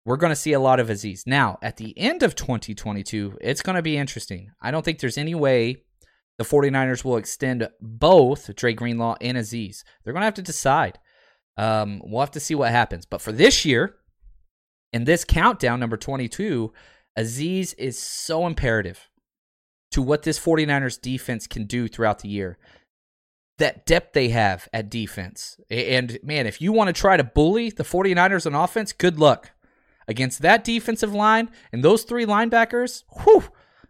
we're 0.07 0.17
going 0.17 0.31
to 0.31 0.37
see 0.37 0.55
a 0.55 0.61
lot 0.61 0.81
of 0.81 0.89
Azeez. 0.89 1.27
Now, 1.27 1.59
at 1.61 1.77
the 1.77 1.93
end 1.99 2.23
of 2.23 2.35
2022, 2.35 3.39
it's 3.43 3.61
going 3.61 3.77
to 3.77 3.83
be 3.83 3.99
interesting. 3.99 4.53
I 4.63 4.71
don't 4.71 4.83
think 4.83 5.01
there's 5.01 5.19
any 5.19 5.35
way 5.35 5.83
the 6.39 6.45
49ers 6.45 7.05
will 7.05 7.17
extend 7.17 7.69
both 7.81 8.55
Dre 8.55 8.73
Greenlaw 8.73 9.17
and 9.21 9.37
Azeez. 9.37 9.83
They're 10.03 10.13
going 10.13 10.23
to 10.23 10.27
have 10.27 10.35
to 10.35 10.43
decide. 10.43 10.99
Um, 11.57 12.01
we'll 12.05 12.21
have 12.21 12.31
to 12.33 12.41
see 12.41 12.55
what 12.55 12.71
happens. 12.71 13.05
But 13.05 13.21
for 13.21 13.33
this 13.33 13.65
year, 13.65 13.97
in 14.93 15.05
this 15.05 15.25
countdown, 15.25 15.81
number 15.81 15.97
22, 15.97 16.73
Azeez 17.19 17.75
is 17.77 17.99
so 17.99 18.47
imperative 18.47 19.09
to 19.91 20.01
what 20.01 20.23
this 20.23 20.39
49ers 20.39 21.01
defense 21.01 21.47
can 21.49 21.65
do 21.65 21.89
throughout 21.89 22.21
the 22.21 22.29
year. 22.29 22.59
That 23.59 23.85
depth 23.87 24.13
they 24.13 24.29
have 24.29 24.69
at 24.73 24.89
defense. 24.89 25.59
And 25.69 26.21
man, 26.23 26.47
if 26.47 26.61
you 26.61 26.73
want 26.73 26.89
to 26.89 26.99
try 26.99 27.17
to 27.17 27.25
bully 27.25 27.71
the 27.71 27.83
49ers 27.83 28.47
on 28.47 28.55
offense, 28.55 28.93
good 28.93 29.19
luck. 29.19 29.51
Against 30.07 30.41
that 30.43 30.63
defensive 30.63 31.13
line 31.13 31.51
and 31.73 31.83
those 31.83 32.05
three 32.05 32.25
linebackers, 32.25 33.03
whew, 33.25 33.45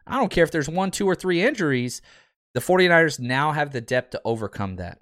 I 0.07 0.17
don't 0.17 0.31
care 0.31 0.43
if 0.45 0.51
there's 0.51 0.69
one, 0.69 0.91
two, 0.91 1.07
or 1.07 1.15
three 1.15 1.43
injuries. 1.43 2.01
The 2.59 2.65
49ers 2.65 3.21
now 3.21 3.53
have 3.53 3.71
the 3.71 3.81
depth 3.81 4.11
to 4.11 4.21
overcome 4.25 4.77
that. 4.77 4.99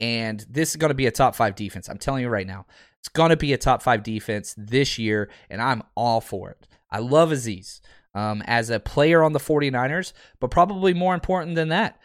And 0.00 0.44
this 0.50 0.70
is 0.70 0.76
going 0.76 0.88
to 0.88 0.94
be 0.94 1.06
a 1.06 1.12
top 1.12 1.36
five 1.36 1.54
defense. 1.54 1.88
I'm 1.88 1.98
telling 1.98 2.22
you 2.22 2.28
right 2.28 2.48
now. 2.48 2.66
It's 2.98 3.08
going 3.08 3.30
to 3.30 3.36
be 3.36 3.52
a 3.52 3.58
top 3.58 3.80
five 3.80 4.02
defense 4.02 4.56
this 4.58 4.98
year, 4.98 5.30
and 5.48 5.62
I'm 5.62 5.84
all 5.94 6.20
for 6.20 6.50
it. 6.50 6.66
I 6.90 6.98
love 6.98 7.30
Azeez 7.30 7.80
um, 8.12 8.42
as 8.44 8.70
a 8.70 8.80
player 8.80 9.22
on 9.22 9.34
the 9.34 9.38
49ers, 9.38 10.14
but 10.40 10.50
probably 10.50 10.94
more 10.94 11.14
important 11.14 11.54
than 11.54 11.68
that, 11.68 12.00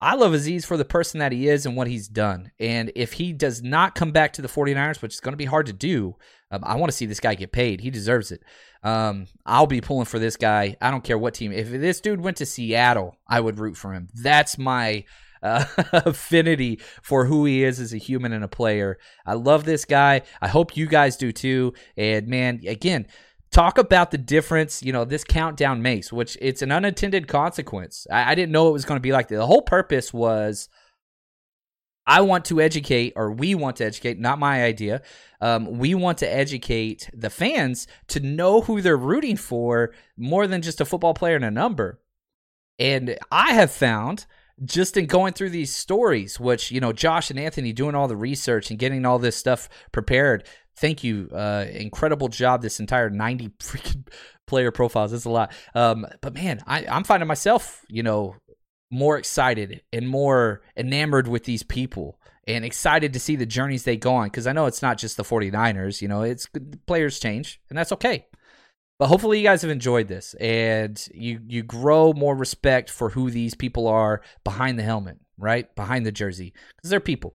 I 0.00 0.14
love 0.14 0.32
Azeez 0.32 0.64
for 0.64 0.78
the 0.78 0.86
person 0.86 1.20
that 1.20 1.32
he 1.32 1.48
is 1.48 1.66
and 1.66 1.76
what 1.76 1.88
he's 1.88 2.08
done. 2.08 2.50
And 2.58 2.90
if 2.96 3.12
he 3.12 3.34
does 3.34 3.62
not 3.62 3.94
come 3.94 4.10
back 4.10 4.32
to 4.32 4.42
the 4.42 4.48
49ers, 4.48 5.02
which 5.02 5.12
is 5.12 5.20
going 5.20 5.34
to 5.34 5.36
be 5.36 5.44
hard 5.44 5.66
to 5.66 5.74
do, 5.74 6.16
um, 6.50 6.62
I 6.64 6.76
want 6.76 6.90
to 6.90 6.96
see 6.96 7.06
this 7.06 7.20
guy 7.20 7.34
get 7.34 7.52
paid. 7.52 7.80
He 7.80 7.90
deserves 7.90 8.30
it. 8.30 8.42
Um, 8.82 9.26
I'll 9.44 9.66
be 9.66 9.80
pulling 9.80 10.06
for 10.06 10.18
this 10.18 10.36
guy. 10.36 10.76
I 10.80 10.90
don't 10.90 11.02
care 11.02 11.18
what 11.18 11.34
team. 11.34 11.52
If 11.52 11.70
this 11.70 12.00
dude 12.00 12.20
went 12.20 12.36
to 12.38 12.46
Seattle, 12.46 13.16
I 13.28 13.40
would 13.40 13.58
root 13.58 13.76
for 13.76 13.92
him. 13.92 14.08
That's 14.14 14.56
my 14.56 15.04
uh, 15.42 15.64
affinity 15.92 16.80
for 17.02 17.24
who 17.26 17.44
he 17.44 17.64
is 17.64 17.80
as 17.80 17.92
a 17.92 17.98
human 17.98 18.32
and 18.32 18.44
a 18.44 18.48
player. 18.48 18.98
I 19.24 19.34
love 19.34 19.64
this 19.64 19.84
guy. 19.84 20.22
I 20.40 20.48
hope 20.48 20.76
you 20.76 20.86
guys 20.86 21.16
do 21.16 21.32
too. 21.32 21.74
And 21.96 22.28
man, 22.28 22.60
again, 22.66 23.06
talk 23.50 23.78
about 23.78 24.10
the 24.10 24.18
difference 24.18 24.82
you 24.82 24.92
know 24.92 25.04
this 25.04 25.22
countdown 25.22 25.80
makes 25.80 26.12
which 26.12 26.36
it's 26.40 26.62
an 26.62 26.72
unintended 26.72 27.28
consequence 27.28 28.06
i, 28.10 28.32
I 28.32 28.34
didn't 28.34 28.50
know 28.50 28.68
it 28.68 28.72
was 28.72 28.84
going 28.84 28.98
to 28.98 29.02
be 29.02 29.12
like 29.12 29.28
that 29.28 29.36
the 29.36 29.46
whole 29.46 29.62
purpose 29.62 30.12
was 30.12 30.68
i 32.06 32.20
want 32.20 32.44
to 32.44 32.60
educate 32.60 33.12
or 33.16 33.30
we 33.30 33.54
want 33.54 33.76
to 33.76 33.84
educate 33.84 34.18
not 34.18 34.38
my 34.38 34.64
idea 34.64 35.02
um, 35.40 35.78
we 35.78 35.94
want 35.94 36.18
to 36.18 36.34
educate 36.34 37.10
the 37.12 37.30
fans 37.30 37.86
to 38.08 38.20
know 38.20 38.62
who 38.62 38.80
they're 38.80 38.96
rooting 38.96 39.36
for 39.36 39.92
more 40.16 40.46
than 40.46 40.62
just 40.62 40.80
a 40.80 40.84
football 40.84 41.14
player 41.14 41.36
and 41.36 41.44
a 41.44 41.50
number 41.50 42.00
and 42.78 43.18
i 43.30 43.52
have 43.52 43.70
found 43.70 44.26
just 44.64 44.96
in 44.96 45.06
going 45.06 45.34
through 45.34 45.50
these 45.50 45.74
stories, 45.74 46.40
which, 46.40 46.70
you 46.70 46.80
know, 46.80 46.92
Josh 46.92 47.30
and 47.30 47.38
Anthony 47.38 47.72
doing 47.72 47.94
all 47.94 48.08
the 48.08 48.16
research 48.16 48.70
and 48.70 48.78
getting 48.78 49.04
all 49.04 49.18
this 49.18 49.36
stuff 49.36 49.68
prepared, 49.92 50.48
thank 50.76 51.04
you. 51.04 51.28
Uh, 51.32 51.66
incredible 51.70 52.28
job. 52.28 52.62
This 52.62 52.80
entire 52.80 53.10
90 53.10 53.48
freaking 53.60 54.06
player 54.46 54.70
profiles. 54.70 55.10
That's 55.10 55.24
a 55.24 55.30
lot. 55.30 55.52
Um, 55.74 56.06
but 56.22 56.34
man, 56.34 56.60
I, 56.66 56.86
I'm 56.86 57.04
finding 57.04 57.26
myself, 57.26 57.84
you 57.88 58.02
know, 58.02 58.36
more 58.90 59.18
excited 59.18 59.82
and 59.92 60.08
more 60.08 60.62
enamored 60.76 61.28
with 61.28 61.44
these 61.44 61.62
people 61.62 62.18
and 62.46 62.64
excited 62.64 63.12
to 63.12 63.20
see 63.20 63.36
the 63.36 63.46
journeys 63.46 63.84
they 63.84 63.96
go 63.96 64.14
on 64.14 64.26
because 64.26 64.46
I 64.46 64.52
know 64.52 64.66
it's 64.66 64.82
not 64.82 64.98
just 64.98 65.16
the 65.16 65.24
49ers, 65.24 66.00
you 66.00 66.08
know, 66.08 66.22
it's 66.22 66.48
players 66.86 67.18
change 67.18 67.60
and 67.68 67.76
that's 67.76 67.92
okay. 67.92 68.26
But 68.98 69.08
hopefully 69.08 69.38
you 69.38 69.44
guys 69.44 69.62
have 69.62 69.70
enjoyed 69.70 70.08
this 70.08 70.34
and 70.34 71.06
you 71.12 71.40
you 71.46 71.62
grow 71.62 72.14
more 72.14 72.34
respect 72.34 72.88
for 72.88 73.10
who 73.10 73.30
these 73.30 73.54
people 73.54 73.86
are 73.88 74.22
behind 74.42 74.78
the 74.78 74.84
helmet, 74.84 75.18
right? 75.36 75.74
Behind 75.74 76.06
the 76.06 76.12
jersey 76.12 76.54
because 76.76 76.90
they're 76.90 77.00
people. 77.00 77.35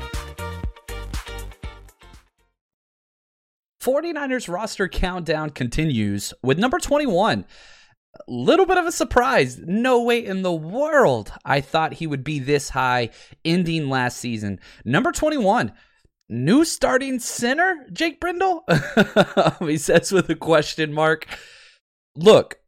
49ers 3.81 4.51
roster 4.51 4.87
countdown 4.87 5.49
continues 5.49 6.33
with 6.43 6.59
number 6.59 6.77
21. 6.77 7.45
A 8.15 8.19
little 8.27 8.65
bit 8.65 8.77
of 8.77 8.85
a 8.85 8.91
surprise. 8.91 9.57
No 9.57 10.03
way 10.03 10.23
in 10.23 10.43
the 10.43 10.53
world 10.53 11.31
I 11.43 11.61
thought 11.61 11.93
he 11.93 12.05
would 12.05 12.23
be 12.23 12.39
this 12.39 12.69
high 12.69 13.09
ending 13.43 13.89
last 13.89 14.17
season. 14.17 14.59
Number 14.85 15.11
21. 15.11 15.71
New 16.29 16.63
starting 16.63 17.19
center, 17.19 17.87
Jake 17.91 18.21
Brendel? 18.21 18.63
he 19.59 19.77
says 19.77 20.11
with 20.11 20.29
a 20.29 20.35
question 20.35 20.93
mark. 20.93 21.25
Look, 22.15 22.59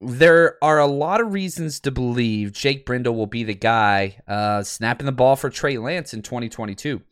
there 0.00 0.56
are 0.62 0.78
a 0.78 0.86
lot 0.86 1.20
of 1.20 1.32
reasons 1.32 1.80
to 1.80 1.90
believe 1.90 2.52
Jake 2.52 2.86
Brendel 2.86 3.14
will 3.14 3.26
be 3.26 3.44
the 3.44 3.54
guy 3.54 4.18
uh, 4.28 4.62
snapping 4.62 5.06
the 5.06 5.12
ball 5.12 5.36
for 5.36 5.50
Trey 5.50 5.76
Lance 5.76 6.14
in 6.14 6.22
2022. 6.22 7.02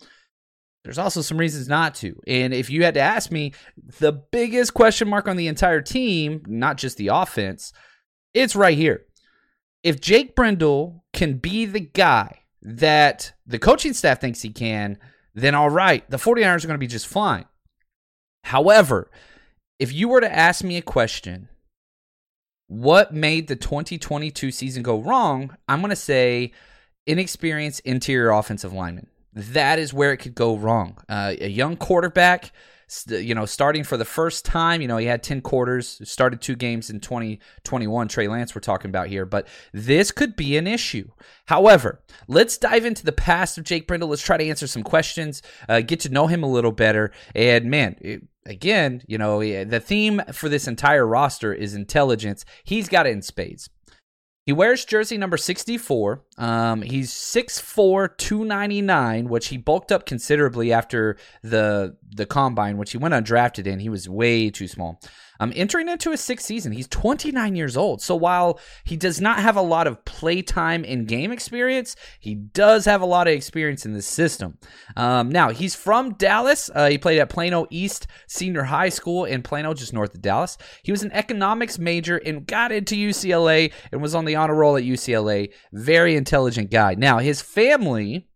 There's 0.84 0.98
also 0.98 1.20
some 1.20 1.38
reasons 1.38 1.68
not 1.68 1.94
to. 1.96 2.18
And 2.26 2.54
if 2.54 2.70
you 2.70 2.84
had 2.84 2.94
to 2.94 3.00
ask 3.00 3.30
me, 3.30 3.52
the 3.98 4.12
biggest 4.12 4.72
question 4.72 5.08
mark 5.08 5.28
on 5.28 5.36
the 5.36 5.48
entire 5.48 5.82
team, 5.82 6.42
not 6.46 6.78
just 6.78 6.96
the 6.96 7.08
offense, 7.08 7.72
it's 8.32 8.56
right 8.56 8.76
here. 8.76 9.04
If 9.82 10.00
Jake 10.00 10.34
Brendel 10.34 11.04
can 11.12 11.34
be 11.34 11.66
the 11.66 11.80
guy 11.80 12.40
that 12.62 13.32
the 13.46 13.58
coaching 13.58 13.92
staff 13.92 14.20
thinks 14.20 14.42
he 14.42 14.50
can, 14.50 14.98
then 15.34 15.54
all 15.54 15.70
right, 15.70 16.08
the 16.10 16.16
49ers 16.16 16.64
are 16.64 16.68
going 16.68 16.74
to 16.74 16.78
be 16.78 16.86
just 16.86 17.06
fine. 17.06 17.44
However, 18.44 19.10
if 19.78 19.92
you 19.92 20.08
were 20.08 20.20
to 20.20 20.34
ask 20.34 20.64
me 20.64 20.76
a 20.76 20.82
question, 20.82 21.48
what 22.68 23.12
made 23.12 23.48
the 23.48 23.56
2022 23.56 24.50
season 24.50 24.82
go 24.82 25.00
wrong? 25.00 25.56
I'm 25.68 25.80
going 25.80 25.90
to 25.90 25.96
say 25.96 26.52
inexperienced 27.06 27.80
interior 27.80 28.30
offensive 28.30 28.72
lineman 28.72 29.08
that 29.32 29.78
is 29.78 29.92
where 29.92 30.12
it 30.12 30.18
could 30.18 30.34
go 30.34 30.56
wrong. 30.56 30.96
Uh, 31.08 31.34
a 31.40 31.48
young 31.48 31.76
quarterback, 31.76 32.52
you 33.06 33.34
know, 33.34 33.46
starting 33.46 33.84
for 33.84 33.96
the 33.96 34.04
first 34.04 34.44
time, 34.44 34.82
you 34.82 34.88
know, 34.88 34.96
he 34.96 35.06
had 35.06 35.22
10 35.22 35.42
quarters, 35.42 36.00
started 36.04 36.40
two 36.40 36.56
games 36.56 36.90
in 36.90 37.00
2021. 37.00 38.08
Trey 38.08 38.26
Lance, 38.26 38.54
we're 38.54 38.60
talking 38.60 38.88
about 38.88 39.06
here, 39.06 39.24
but 39.24 39.46
this 39.72 40.10
could 40.10 40.34
be 40.34 40.56
an 40.56 40.66
issue. 40.66 41.08
However, 41.46 42.02
let's 42.26 42.58
dive 42.58 42.84
into 42.84 43.04
the 43.04 43.12
past 43.12 43.58
of 43.58 43.64
Jake 43.64 43.86
Brendel. 43.86 44.08
Let's 44.08 44.22
try 44.22 44.36
to 44.36 44.48
answer 44.48 44.66
some 44.66 44.82
questions, 44.82 45.42
uh, 45.68 45.80
get 45.80 46.00
to 46.00 46.08
know 46.08 46.26
him 46.26 46.42
a 46.42 46.50
little 46.50 46.72
better. 46.72 47.12
And 47.34 47.70
man, 47.70 47.96
it, 48.00 48.22
again, 48.44 49.02
you 49.06 49.18
know, 49.18 49.40
the 49.40 49.80
theme 49.80 50.20
for 50.32 50.48
this 50.48 50.66
entire 50.66 51.06
roster 51.06 51.54
is 51.54 51.74
intelligence. 51.74 52.44
He's 52.64 52.88
got 52.88 53.06
it 53.06 53.10
in 53.10 53.22
spades. 53.22 53.70
He 54.50 54.52
wears 54.52 54.84
jersey 54.84 55.16
number 55.16 55.36
64. 55.36 56.24
Um, 56.36 56.82
he's 56.82 57.12
6'4", 57.12 58.16
299, 58.16 59.28
which 59.28 59.46
he 59.46 59.56
bulked 59.56 59.92
up 59.92 60.04
considerably 60.04 60.72
after 60.72 61.16
the 61.40 61.96
the 62.14 62.26
combine, 62.26 62.76
which 62.76 62.92
he 62.92 62.98
went 62.98 63.14
undrafted 63.14 63.66
in. 63.66 63.80
He 63.80 63.88
was 63.88 64.08
way 64.08 64.50
too 64.50 64.68
small. 64.68 65.00
Um, 65.40 65.54
entering 65.56 65.88
into 65.88 66.10
his 66.10 66.20
sixth 66.20 66.46
season, 66.46 66.72
he's 66.72 66.86
29 66.86 67.56
years 67.56 67.74
old. 67.74 68.02
So 68.02 68.14
while 68.14 68.60
he 68.84 68.96
does 68.96 69.22
not 69.22 69.38
have 69.38 69.56
a 69.56 69.62
lot 69.62 69.86
of 69.86 70.04
playtime 70.04 70.84
in 70.84 71.06
game 71.06 71.32
experience, 71.32 71.96
he 72.20 72.34
does 72.34 72.84
have 72.84 73.00
a 73.00 73.06
lot 73.06 73.26
of 73.26 73.32
experience 73.32 73.86
in 73.86 73.94
the 73.94 74.02
system. 74.02 74.58
Um, 74.98 75.30
now, 75.30 75.48
he's 75.48 75.74
from 75.74 76.12
Dallas. 76.14 76.68
Uh, 76.74 76.90
he 76.90 76.98
played 76.98 77.18
at 77.18 77.30
Plano 77.30 77.66
East 77.70 78.06
Senior 78.28 78.64
High 78.64 78.90
School 78.90 79.24
in 79.24 79.42
Plano, 79.42 79.72
just 79.72 79.94
north 79.94 80.14
of 80.14 80.20
Dallas. 80.20 80.58
He 80.82 80.92
was 80.92 81.02
an 81.02 81.12
economics 81.12 81.78
major 81.78 82.18
and 82.18 82.46
got 82.46 82.70
into 82.70 82.94
UCLA 82.94 83.72
and 83.92 84.02
was 84.02 84.14
on 84.14 84.26
the 84.26 84.36
honor 84.36 84.54
roll 84.54 84.76
at 84.76 84.84
UCLA. 84.84 85.52
Very 85.72 86.16
intelligent 86.16 86.70
guy. 86.70 86.94
Now, 86.96 87.18
his 87.18 87.40
family 87.40 88.26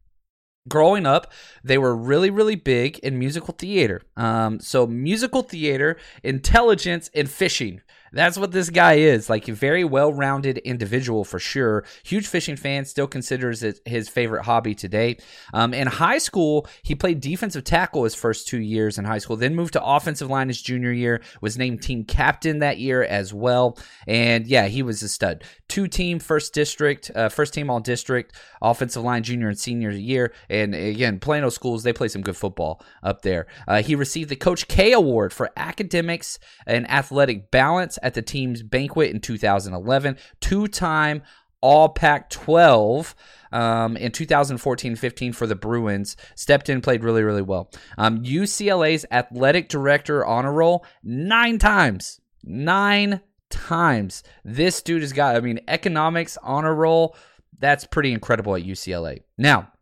growing 0.68 1.06
up, 1.06 1.32
they 1.62 1.78
were 1.78 1.94
really, 1.94 2.30
really 2.30 2.56
big 2.56 2.98
in 3.00 3.18
musical 3.18 3.54
theater. 3.54 4.02
Um, 4.16 4.60
so 4.60 4.86
musical 4.86 5.42
theater, 5.42 5.96
intelligence, 6.22 7.10
and 7.14 7.28
fishing 7.28 7.80
that's 8.14 8.38
what 8.38 8.52
this 8.52 8.70
guy 8.70 8.94
is. 8.94 9.28
Like 9.28 9.48
a 9.48 9.52
very 9.52 9.84
well-rounded 9.84 10.58
individual 10.58 11.24
for 11.24 11.38
sure. 11.38 11.84
Huge 12.04 12.26
fishing 12.26 12.56
fan. 12.56 12.84
Still 12.84 13.06
considers 13.06 13.62
it 13.62 13.80
his 13.84 14.08
favorite 14.08 14.44
hobby 14.44 14.74
today. 14.74 15.18
Um, 15.52 15.74
in 15.74 15.86
high 15.86 16.18
school, 16.18 16.66
he 16.82 16.94
played 16.94 17.20
defensive 17.20 17.64
tackle 17.64 18.04
his 18.04 18.14
first 18.14 18.48
two 18.48 18.60
years 18.60 18.98
in 18.98 19.04
high 19.04 19.18
school. 19.18 19.36
Then 19.36 19.54
moved 19.54 19.74
to 19.74 19.84
offensive 19.84 20.30
line 20.30 20.48
his 20.48 20.62
junior 20.62 20.92
year. 20.92 21.20
Was 21.40 21.58
named 21.58 21.82
team 21.82 22.04
captain 22.04 22.60
that 22.60 22.78
year 22.78 23.02
as 23.02 23.34
well. 23.34 23.78
And 24.06 24.46
yeah, 24.46 24.66
he 24.66 24.82
was 24.82 25.02
a 25.02 25.08
stud. 25.08 25.44
Two 25.68 25.88
team 25.88 26.18
first 26.18 26.54
district, 26.54 27.10
uh, 27.14 27.28
first 27.28 27.52
team 27.52 27.70
all 27.70 27.80
district, 27.80 28.36
offensive 28.62 29.02
line 29.02 29.22
junior 29.22 29.48
and 29.48 29.58
senior 29.58 29.90
year. 29.90 30.32
And 30.48 30.74
again, 30.74 31.18
Plano 31.18 31.48
schools 31.48 31.82
they 31.82 31.92
play 31.92 32.08
some 32.08 32.22
good 32.22 32.36
football 32.36 32.82
up 33.02 33.22
there. 33.22 33.46
Uh, 33.66 33.82
he 33.82 33.94
received 33.94 34.30
the 34.30 34.36
Coach 34.36 34.68
K 34.68 34.92
Award 34.92 35.32
for 35.32 35.50
academics 35.56 36.38
and 36.66 36.88
athletic 36.90 37.50
balance 37.50 37.98
at 38.04 38.14
the 38.14 38.22
team's 38.22 38.62
banquet 38.62 39.10
in 39.10 39.20
2011. 39.20 40.16
Two 40.40 40.68
time 40.68 41.22
All 41.60 41.88
Pac 41.88 42.30
12 42.30 43.16
um, 43.50 43.96
in 43.96 44.12
2014 44.12 44.94
15 44.94 45.32
for 45.32 45.46
the 45.46 45.56
Bruins. 45.56 46.16
Stepped 46.36 46.68
in, 46.68 46.80
played 46.80 47.02
really, 47.02 47.22
really 47.22 47.42
well. 47.42 47.72
Um, 47.98 48.22
UCLA's 48.22 49.06
athletic 49.10 49.68
director 49.68 50.24
honor 50.24 50.52
roll 50.52 50.84
nine 51.02 51.58
times. 51.58 52.20
Nine 52.44 53.22
times. 53.50 54.22
This 54.44 54.82
dude 54.82 55.02
has 55.02 55.12
got, 55.12 55.34
I 55.34 55.40
mean, 55.40 55.60
economics 55.66 56.36
honor 56.42 56.74
roll. 56.74 57.16
That's 57.58 57.86
pretty 57.86 58.12
incredible 58.12 58.54
at 58.54 58.62
UCLA. 58.62 59.20
Now, 59.38 59.72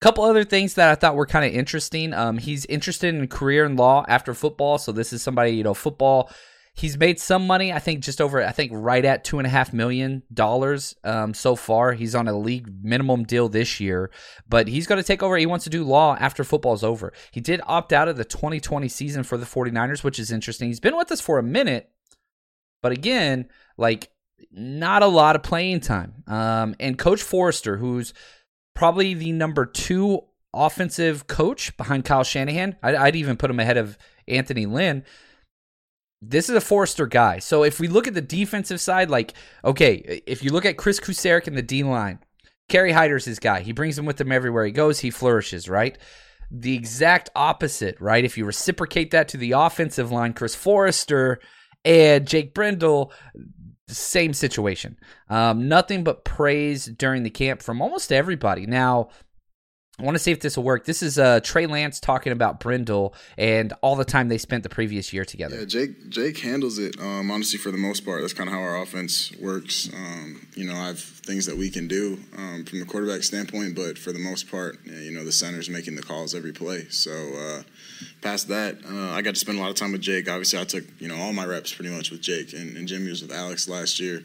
couple 0.00 0.24
other 0.24 0.44
things 0.44 0.74
that 0.74 0.88
I 0.88 0.94
thought 0.94 1.16
were 1.16 1.26
kind 1.26 1.44
of 1.44 1.52
interesting. 1.52 2.14
Um, 2.14 2.38
he's 2.38 2.64
interested 2.66 3.14
in 3.14 3.26
career 3.28 3.64
in 3.64 3.76
law 3.76 4.04
after 4.08 4.34
football, 4.34 4.78
so 4.78 4.92
this 4.92 5.12
is 5.12 5.22
somebody 5.22 5.52
you 5.52 5.64
know 5.64 5.74
football. 5.74 6.30
He's 6.78 6.96
made 6.96 7.18
some 7.18 7.46
money, 7.46 7.72
I 7.72 7.80
think, 7.80 8.04
just 8.04 8.20
over, 8.20 8.42
I 8.42 8.52
think, 8.52 8.70
right 8.72 9.04
at 9.04 9.24
two 9.24 9.38
and 9.38 9.46
a 9.46 9.50
half 9.50 9.72
million 9.72 10.22
dollars 10.32 10.94
um, 11.02 11.34
so 11.34 11.56
far. 11.56 11.92
He's 11.92 12.14
on 12.14 12.28
a 12.28 12.38
league 12.38 12.72
minimum 12.82 13.24
deal 13.24 13.48
this 13.48 13.80
year, 13.80 14.10
but 14.48 14.68
he's 14.68 14.86
going 14.86 15.00
to 15.00 15.06
take 15.06 15.22
over. 15.22 15.36
He 15.36 15.46
wants 15.46 15.64
to 15.64 15.70
do 15.70 15.82
law 15.82 16.16
after 16.20 16.44
football's 16.44 16.84
over. 16.84 17.12
He 17.32 17.40
did 17.40 17.60
opt 17.66 17.92
out 17.92 18.08
of 18.08 18.16
the 18.16 18.24
2020 18.24 18.88
season 18.88 19.24
for 19.24 19.36
the 19.36 19.46
49ers, 19.46 20.04
which 20.04 20.18
is 20.18 20.30
interesting. 20.30 20.68
He's 20.68 20.78
been 20.78 20.96
with 20.96 21.10
us 21.10 21.20
for 21.20 21.38
a 21.38 21.42
minute, 21.42 21.90
but 22.80 22.92
again, 22.92 23.48
like 23.76 24.10
not 24.52 25.02
a 25.02 25.06
lot 25.06 25.36
of 25.36 25.42
playing 25.42 25.80
time. 25.80 26.22
Um, 26.26 26.76
and 26.78 26.96
Coach 26.96 27.22
Foerster, 27.22 27.76
who's 27.76 28.14
probably 28.74 29.14
the 29.14 29.32
number 29.32 29.66
two 29.66 30.22
offensive 30.54 31.26
coach 31.26 31.76
behind 31.76 32.04
Kyle 32.04 32.24
Shanahan. 32.24 32.76
I'd, 32.82 32.94
I'd, 32.94 33.16
even 33.16 33.36
put 33.36 33.50
him 33.50 33.60
ahead 33.60 33.76
of 33.76 33.98
Anthony 34.26 34.66
Lynn. 34.66 35.04
This 36.20 36.48
is 36.48 36.56
a 36.56 36.60
Foerster 36.60 37.06
guy. 37.06 37.38
So 37.38 37.62
if 37.62 37.78
we 37.78 37.88
look 37.88 38.08
at 38.08 38.14
the 38.14 38.20
defensive 38.20 38.80
side, 38.80 39.08
like, 39.08 39.34
okay, 39.64 40.22
if 40.26 40.42
you 40.42 40.50
look 40.50 40.64
at 40.64 40.76
Chris 40.76 40.98
Kocurek 40.98 41.46
in 41.46 41.54
the 41.54 41.62
D 41.62 41.84
line, 41.84 42.18
Kerry 42.68 42.92
Hyder's 42.92 43.24
his 43.24 43.38
guy. 43.38 43.60
He 43.60 43.72
brings 43.72 43.98
him 43.98 44.04
with 44.04 44.20
him 44.20 44.32
everywhere 44.32 44.66
he 44.66 44.72
goes. 44.72 45.00
He 45.00 45.10
flourishes, 45.10 45.68
right? 45.68 45.96
The 46.50 46.74
exact 46.74 47.30
opposite, 47.34 48.00
right? 48.00 48.24
If 48.24 48.36
you 48.36 48.44
reciprocate 48.44 49.10
that 49.12 49.28
to 49.28 49.36
the 49.36 49.52
offensive 49.52 50.10
line, 50.10 50.32
Chris 50.32 50.54
Foerster 50.54 51.40
and 51.84 52.26
Jake 52.26 52.52
Brendel, 52.52 53.12
same 53.88 54.34
situation. 54.34 54.98
Um, 55.30 55.68
nothing 55.68 56.04
but 56.04 56.24
praise 56.24 56.86
during 56.86 57.22
the 57.22 57.30
camp 57.30 57.62
from 57.62 57.80
almost 57.80 58.12
everybody. 58.12 58.66
Now, 58.66 59.08
I 60.00 60.04
want 60.04 60.14
to 60.14 60.22
see 60.22 60.30
if 60.30 60.38
this 60.38 60.56
will 60.56 60.62
work. 60.62 60.84
This 60.84 61.02
is 61.02 61.18
uh, 61.18 61.40
Trey 61.42 61.66
Lance 61.66 61.98
talking 61.98 62.30
about 62.32 62.60
Brendel 62.60 63.14
and 63.36 63.72
all 63.80 63.96
the 63.96 64.04
time 64.04 64.28
they 64.28 64.38
spent 64.38 64.62
the 64.62 64.68
previous 64.68 65.12
year 65.12 65.24
together. 65.24 65.58
Yeah, 65.58 65.64
Jake 65.64 66.08
Jake 66.08 66.38
handles 66.38 66.78
it 66.78 66.96
um, 67.00 67.32
honestly 67.32 67.58
for 67.58 67.72
the 67.72 67.78
most 67.78 68.04
part. 68.04 68.20
That's 68.20 68.32
kind 68.32 68.48
of 68.48 68.54
how 68.54 68.60
our 68.60 68.80
offense 68.80 69.32
works. 69.40 69.90
Um, 69.92 70.46
you 70.54 70.66
know, 70.66 70.74
I 70.74 70.86
have 70.86 71.00
things 71.00 71.46
that 71.46 71.56
we 71.56 71.68
can 71.68 71.88
do 71.88 72.20
um, 72.36 72.64
from 72.64 72.78
the 72.78 72.86
quarterback 72.86 73.24
standpoint, 73.24 73.74
but 73.74 73.98
for 73.98 74.12
the 74.12 74.20
most 74.20 74.48
part, 74.48 74.78
you 74.84 75.10
know, 75.10 75.24
the 75.24 75.32
center's 75.32 75.68
making 75.68 75.96
the 75.96 76.02
calls 76.02 76.32
every 76.32 76.52
play. 76.52 76.86
So 76.90 77.10
uh, 77.10 77.62
past 78.22 78.46
that, 78.48 78.76
uh, 78.88 79.10
I 79.10 79.22
got 79.22 79.34
to 79.34 79.40
spend 79.40 79.58
a 79.58 79.60
lot 79.60 79.70
of 79.70 79.76
time 79.76 79.90
with 79.90 80.00
Jake. 80.00 80.30
Obviously, 80.30 80.60
I 80.60 80.64
took 80.64 80.84
you 81.00 81.08
know 81.08 81.16
all 81.16 81.32
my 81.32 81.44
reps 81.44 81.74
pretty 81.74 81.90
much 81.90 82.12
with 82.12 82.20
Jake, 82.20 82.52
and, 82.52 82.76
and 82.76 82.86
Jimmy 82.86 83.10
was 83.10 83.22
with 83.22 83.32
Alex 83.32 83.68
last 83.68 83.98
year. 83.98 84.22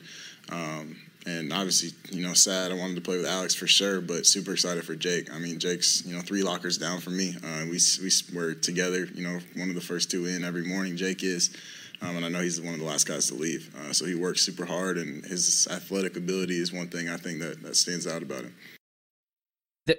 Um, 0.50 0.98
and 1.26 1.54
obviously, 1.54 1.92
you 2.12 2.26
know, 2.26 2.34
sad. 2.34 2.72
I 2.72 2.76
wanted 2.76 2.96
to 2.96 3.02
play 3.02 3.18
with 3.18 3.26
Alex 3.26 3.56
for 3.56 3.68
sure, 3.68 4.02
but 4.02 4.26
super 4.26 4.54
excited 4.54 4.84
for 4.84 4.96
Jake. 4.96 5.32
I 5.32 5.40
mean, 5.40 5.60
Jake's 5.60 6.06
you 6.06 6.16
know 6.16 6.22
three 6.22 6.44
lockers 6.44 6.78
down 6.78 7.00
from 7.00 7.18
me. 7.18 7.36
Uh, 7.44 7.66
we 7.66 7.80
we 8.02 8.12
were 8.36 8.54
together. 8.54 9.06
You 9.06 9.24
know, 9.24 9.40
one 9.56 9.70
of 9.70 9.76
the 9.76 9.82
first 9.82 10.12
two 10.12 10.26
in 10.26 10.44
every 10.44 10.64
morning. 10.64 10.96
Jake 10.98 11.24
is. 11.24 11.56
Um, 12.02 12.18
and 12.18 12.26
I 12.26 12.30
know 12.30 12.42
he's 12.42 12.60
one 12.60 12.74
of 12.74 12.82
the 12.82 12.86
last 12.86 13.08
guys 13.08 13.28
to 13.28 13.36
leave. 13.36 13.74
Uh, 13.78 13.94
so 13.94 14.06
he 14.06 14.14
works 14.14 14.42
super 14.42 14.66
hard, 14.66 14.98
and 14.98 15.24
his 15.24 15.70
athletic 15.72 16.18
ability 16.18 16.60
is 16.60 16.74
one 16.74 16.90
thing 16.90 17.08
I 17.08 17.16
think 17.16 17.40
that, 17.40 17.64
that 17.64 17.78
stands 17.78 18.06
out 18.06 18.22
about 18.22 18.42
him. 18.42 18.56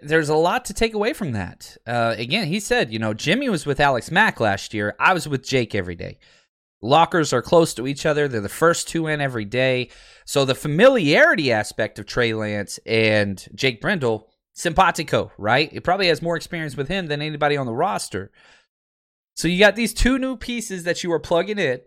There's 0.03 0.29
a 0.29 0.35
lot 0.35 0.67
to 0.67 0.75
take 0.75 0.93
away 0.93 1.15
from 1.15 1.33
that. 1.33 1.79
Uh, 1.87 2.15
again, 2.19 2.47
he 2.47 2.61
said, 2.61 2.93
you 2.93 2.99
know, 2.99 3.15
Jimmy 3.15 3.49
was 3.49 3.65
with 3.65 3.81
Alex 3.81 4.11
Mack 4.11 4.39
last 4.39 4.75
year. 4.75 4.95
I 4.99 5.15
was 5.15 5.27
with 5.27 5.47
Jake 5.47 5.75
every 5.75 5.95
day. 5.95 6.19
Lockers 6.85 7.33
are 7.33 7.41
close 7.41 7.73
to 7.75 7.87
each 7.87 8.05
other. 8.05 8.29
They're 8.29 8.43
the 8.43 8.49
first 8.51 8.89
two 8.89 9.07
in 9.07 9.23
every 9.23 9.47
day. 9.47 9.89
So 10.27 10.45
the 10.45 10.55
familiarity 10.55 11.51
aspect 11.51 11.99
of 11.99 12.05
Trey 12.05 12.35
Lance 12.35 12.79
and 12.85 13.43
Jake 13.55 13.81
Brendel, 13.81 14.29
simpatico, 14.53 15.33
right? 15.39 15.71
It 15.73 15.83
probably 15.83 16.09
has 16.09 16.21
more 16.21 16.37
experience 16.37 16.77
with 16.77 16.89
him 16.89 17.07
than 17.07 17.23
anybody 17.23 17.57
on 17.57 17.65
the 17.65 17.73
roster. 17.73 18.31
So 19.35 19.49
you 19.49 19.59
got 19.59 19.77
these 19.77 19.95
two 19.95 20.19
new 20.19 20.37
pieces 20.37 20.85
that 20.85 21.03
you 21.03 21.11
are 21.13 21.19
plugging 21.19 21.59
in, 21.59 21.81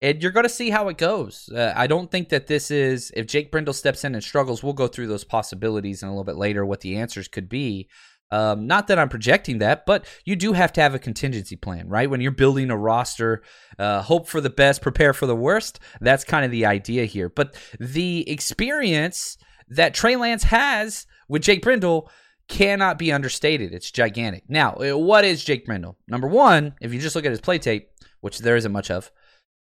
and 0.00 0.22
you're 0.22 0.30
going 0.30 0.44
to 0.44 0.48
see 0.48 0.70
how 0.70 0.88
it 0.88 0.98
goes. 0.98 1.48
Uh, 1.48 1.72
I 1.74 1.88
don't 1.88 2.10
think 2.10 2.28
that 2.28 2.46
this 2.46 2.70
is, 2.70 3.10
if 3.16 3.26
Jake 3.26 3.50
Brendel 3.50 3.74
steps 3.74 4.04
in 4.04 4.14
and 4.14 4.22
struggles, 4.22 4.62
we'll 4.62 4.72
go 4.72 4.86
through 4.86 5.08
those 5.08 5.24
possibilities 5.24 6.02
and 6.02 6.10
a 6.10 6.12
little 6.12 6.24
bit 6.24 6.36
later 6.36 6.64
what 6.64 6.80
the 6.80 6.96
answers 6.96 7.26
could 7.26 7.48
be. 7.48 7.88
Um, 8.30 8.66
not 8.66 8.88
that 8.88 8.98
I'm 8.98 9.08
projecting 9.08 9.58
that, 9.58 9.86
but 9.86 10.06
you 10.24 10.34
do 10.34 10.54
have 10.54 10.72
to 10.72 10.80
have 10.80 10.94
a 10.94 10.98
contingency 10.98 11.56
plan, 11.56 11.88
right? 11.88 12.10
When 12.10 12.20
you're 12.20 12.32
building 12.32 12.70
a 12.70 12.76
roster, 12.76 13.42
uh, 13.78 14.02
hope 14.02 14.28
for 14.28 14.40
the 14.40 14.50
best, 14.50 14.82
prepare 14.82 15.12
for 15.12 15.26
the 15.26 15.36
worst. 15.36 15.78
That's 16.00 16.24
kind 16.24 16.44
of 16.44 16.50
the 16.50 16.66
idea 16.66 17.04
here. 17.04 17.28
But 17.28 17.54
the 17.78 18.28
experience 18.28 19.36
that 19.68 19.94
Trey 19.94 20.16
Lance 20.16 20.44
has 20.44 21.06
with 21.28 21.42
Jake 21.42 21.62
Brendel 21.62 22.10
cannot 22.48 22.98
be 22.98 23.12
understated. 23.12 23.72
It's 23.72 23.90
gigantic. 23.90 24.44
Now, 24.48 24.74
uh, 24.74 24.98
what 24.98 25.24
is 25.24 25.44
Jake 25.44 25.64
Brendel? 25.64 25.96
Number 26.08 26.28
one, 26.28 26.74
if 26.80 26.92
you 26.92 27.00
just 27.00 27.14
look 27.16 27.24
at 27.24 27.30
his 27.30 27.40
play 27.40 27.58
tape, 27.58 27.88
which 28.20 28.38
there 28.38 28.56
isn't 28.56 28.72
much 28.72 28.90
of, 28.90 29.10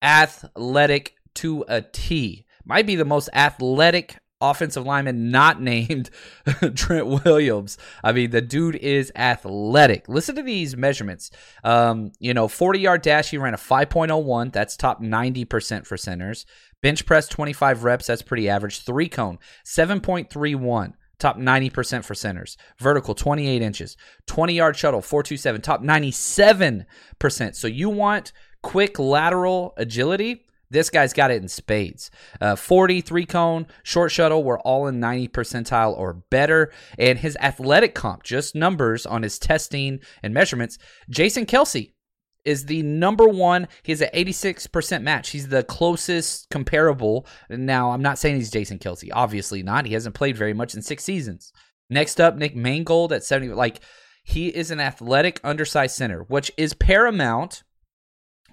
athletic 0.02 1.14
to 1.36 1.64
a 1.68 1.82
T. 1.82 2.46
Might 2.64 2.86
be 2.86 2.96
the 2.96 3.04
most 3.04 3.28
athletic 3.32 4.16
offensive 4.40 4.84
lineman 4.84 5.30
not 5.30 5.60
named 5.72 6.10
Trent 6.74 7.06
Williams. 7.06 7.78
I 8.02 8.12
mean, 8.12 8.30
the 8.30 8.40
dude 8.40 8.76
is 8.76 9.12
athletic. 9.16 10.08
Listen 10.08 10.34
to 10.36 10.42
these 10.42 10.76
measurements. 10.76 11.30
Um, 11.64 12.12
you 12.18 12.34
know, 12.34 12.48
40 12.48 12.78
yard 12.78 13.02
dash, 13.02 13.30
he 13.30 13.38
ran 13.38 13.54
a 13.54 13.58
5.01. 13.58 14.52
That's 14.52 14.76
top 14.76 15.02
90% 15.02 15.86
for 15.86 15.96
centers. 15.96 16.46
Bench 16.82 17.06
press, 17.06 17.28
25 17.28 17.84
reps. 17.84 18.06
That's 18.06 18.22
pretty 18.22 18.48
average. 18.48 18.82
Three 18.82 19.08
cone, 19.08 19.38
7.31. 19.64 20.92
Top 21.18 21.38
90% 21.38 22.04
for 22.04 22.14
centers. 22.14 22.58
Vertical, 22.78 23.14
28 23.14 23.62
inches. 23.62 23.96
20 24.26 24.52
yard 24.52 24.76
shuttle, 24.76 25.00
427. 25.00 25.62
Top 25.62 25.82
97%. 25.82 27.54
So 27.54 27.66
you 27.66 27.88
want 27.88 28.32
quick 28.62 28.98
lateral 28.98 29.72
agility 29.78 30.45
this 30.70 30.90
guy's 30.90 31.12
got 31.12 31.30
it 31.30 31.42
in 31.42 31.48
spades. 31.48 32.10
Uh, 32.40 32.56
40, 32.56 33.00
three 33.00 33.26
cone, 33.26 33.66
short 33.82 34.10
shuttle 34.12 34.44
were 34.44 34.60
all 34.60 34.86
in 34.86 35.00
90 35.00 35.28
percentile 35.28 35.96
or 35.96 36.14
better. 36.30 36.72
And 36.98 37.18
his 37.18 37.36
athletic 37.40 37.94
comp, 37.94 38.22
just 38.22 38.54
numbers 38.54 39.06
on 39.06 39.22
his 39.22 39.38
testing 39.38 40.00
and 40.22 40.34
measurements, 40.34 40.78
Jason 41.08 41.46
Kelce 41.46 41.92
is 42.44 42.66
the 42.66 42.82
number 42.82 43.26
one. 43.26 43.68
He 43.82 43.92
has 43.92 44.00
an 44.00 44.10
86% 44.14 45.02
match. 45.02 45.30
He's 45.30 45.48
the 45.48 45.64
closest 45.64 46.48
comparable. 46.50 47.26
Now, 47.50 47.90
I'm 47.90 48.02
not 48.02 48.18
saying 48.18 48.36
he's 48.36 48.50
Jason 48.50 48.78
Kelce. 48.78 49.10
Obviously 49.12 49.62
not. 49.62 49.86
He 49.86 49.94
hasn't 49.94 50.14
played 50.14 50.36
very 50.36 50.54
much 50.54 50.74
in 50.74 50.82
six 50.82 51.04
seasons. 51.04 51.52
Next 51.90 52.20
up, 52.20 52.36
Nick 52.36 52.56
Mangold 52.56 53.12
at 53.12 53.24
70. 53.24 53.52
Like, 53.52 53.80
he 54.24 54.48
is 54.48 54.70
an 54.70 54.80
athletic, 54.80 55.40
undersized 55.44 55.94
center, 55.94 56.22
which 56.22 56.50
is 56.56 56.74
paramount 56.74 57.62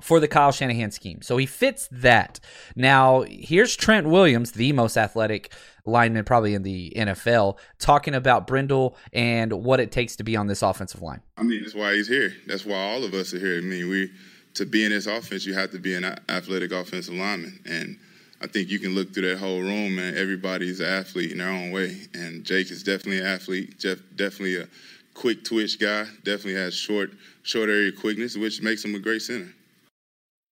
for 0.03 0.19
the 0.19 0.27
Kyle 0.27 0.51
Shanahan 0.51 0.91
scheme. 0.91 1.21
So 1.21 1.37
he 1.37 1.45
fits 1.45 1.87
that. 1.89 2.41
Now, 2.75 3.21
here's 3.21 3.73
Trent 3.77 4.05
Williams, 4.05 4.51
the 4.51 4.73
most 4.73 4.97
athletic 4.97 5.53
lineman 5.85 6.25
probably 6.25 6.53
in 6.53 6.63
the 6.63 6.91
NFL, 6.95 7.57
talking 7.79 8.13
about 8.13 8.45
Brendel 8.45 8.97
and 9.13 9.53
what 9.53 9.79
it 9.79 9.93
takes 9.93 10.17
to 10.17 10.23
be 10.23 10.35
on 10.35 10.47
this 10.47 10.61
offensive 10.61 11.01
line. 11.01 11.21
I 11.37 11.43
mean, 11.43 11.61
that's 11.61 11.73
why 11.73 11.93
he's 11.95 12.09
here. 12.09 12.33
That's 12.47 12.65
why 12.65 12.75
all 12.75 13.05
of 13.05 13.13
us 13.13 13.33
are 13.33 13.39
here. 13.39 13.57
I 13.57 13.61
mean, 13.61 13.89
we 13.89 14.11
to 14.55 14.65
be 14.65 14.83
in 14.83 14.91
this 14.91 15.07
offense, 15.07 15.45
you 15.45 15.53
have 15.53 15.71
to 15.71 15.79
be 15.79 15.95
an 15.95 16.03
athletic 16.29 16.73
offensive 16.73 17.13
lineman. 17.13 17.59
And 17.65 17.97
I 18.41 18.47
think 18.47 18.69
you 18.69 18.79
can 18.79 18.93
look 18.93 19.13
through 19.13 19.29
that 19.29 19.37
whole 19.37 19.61
room 19.61 19.97
and 19.99 20.17
everybody's 20.17 20.81
an 20.81 20.87
athlete 20.87 21.31
in 21.31 21.37
their 21.37 21.49
own 21.49 21.71
way. 21.71 21.95
And 22.13 22.43
Jake 22.43 22.71
is 22.71 22.83
definitely 22.83 23.19
an 23.19 23.27
athlete, 23.27 23.79
Jeff 23.79 23.99
definitely 24.17 24.57
a 24.57 24.67
quick 25.13 25.45
twitch 25.45 25.79
guy, 25.79 26.03
definitely 26.23 26.55
has 26.55 26.73
short 26.73 27.11
short 27.43 27.69
area 27.69 27.93
quickness, 27.93 28.35
which 28.35 28.61
makes 28.61 28.83
him 28.83 28.95
a 28.95 28.99
great 28.99 29.21
center. 29.21 29.47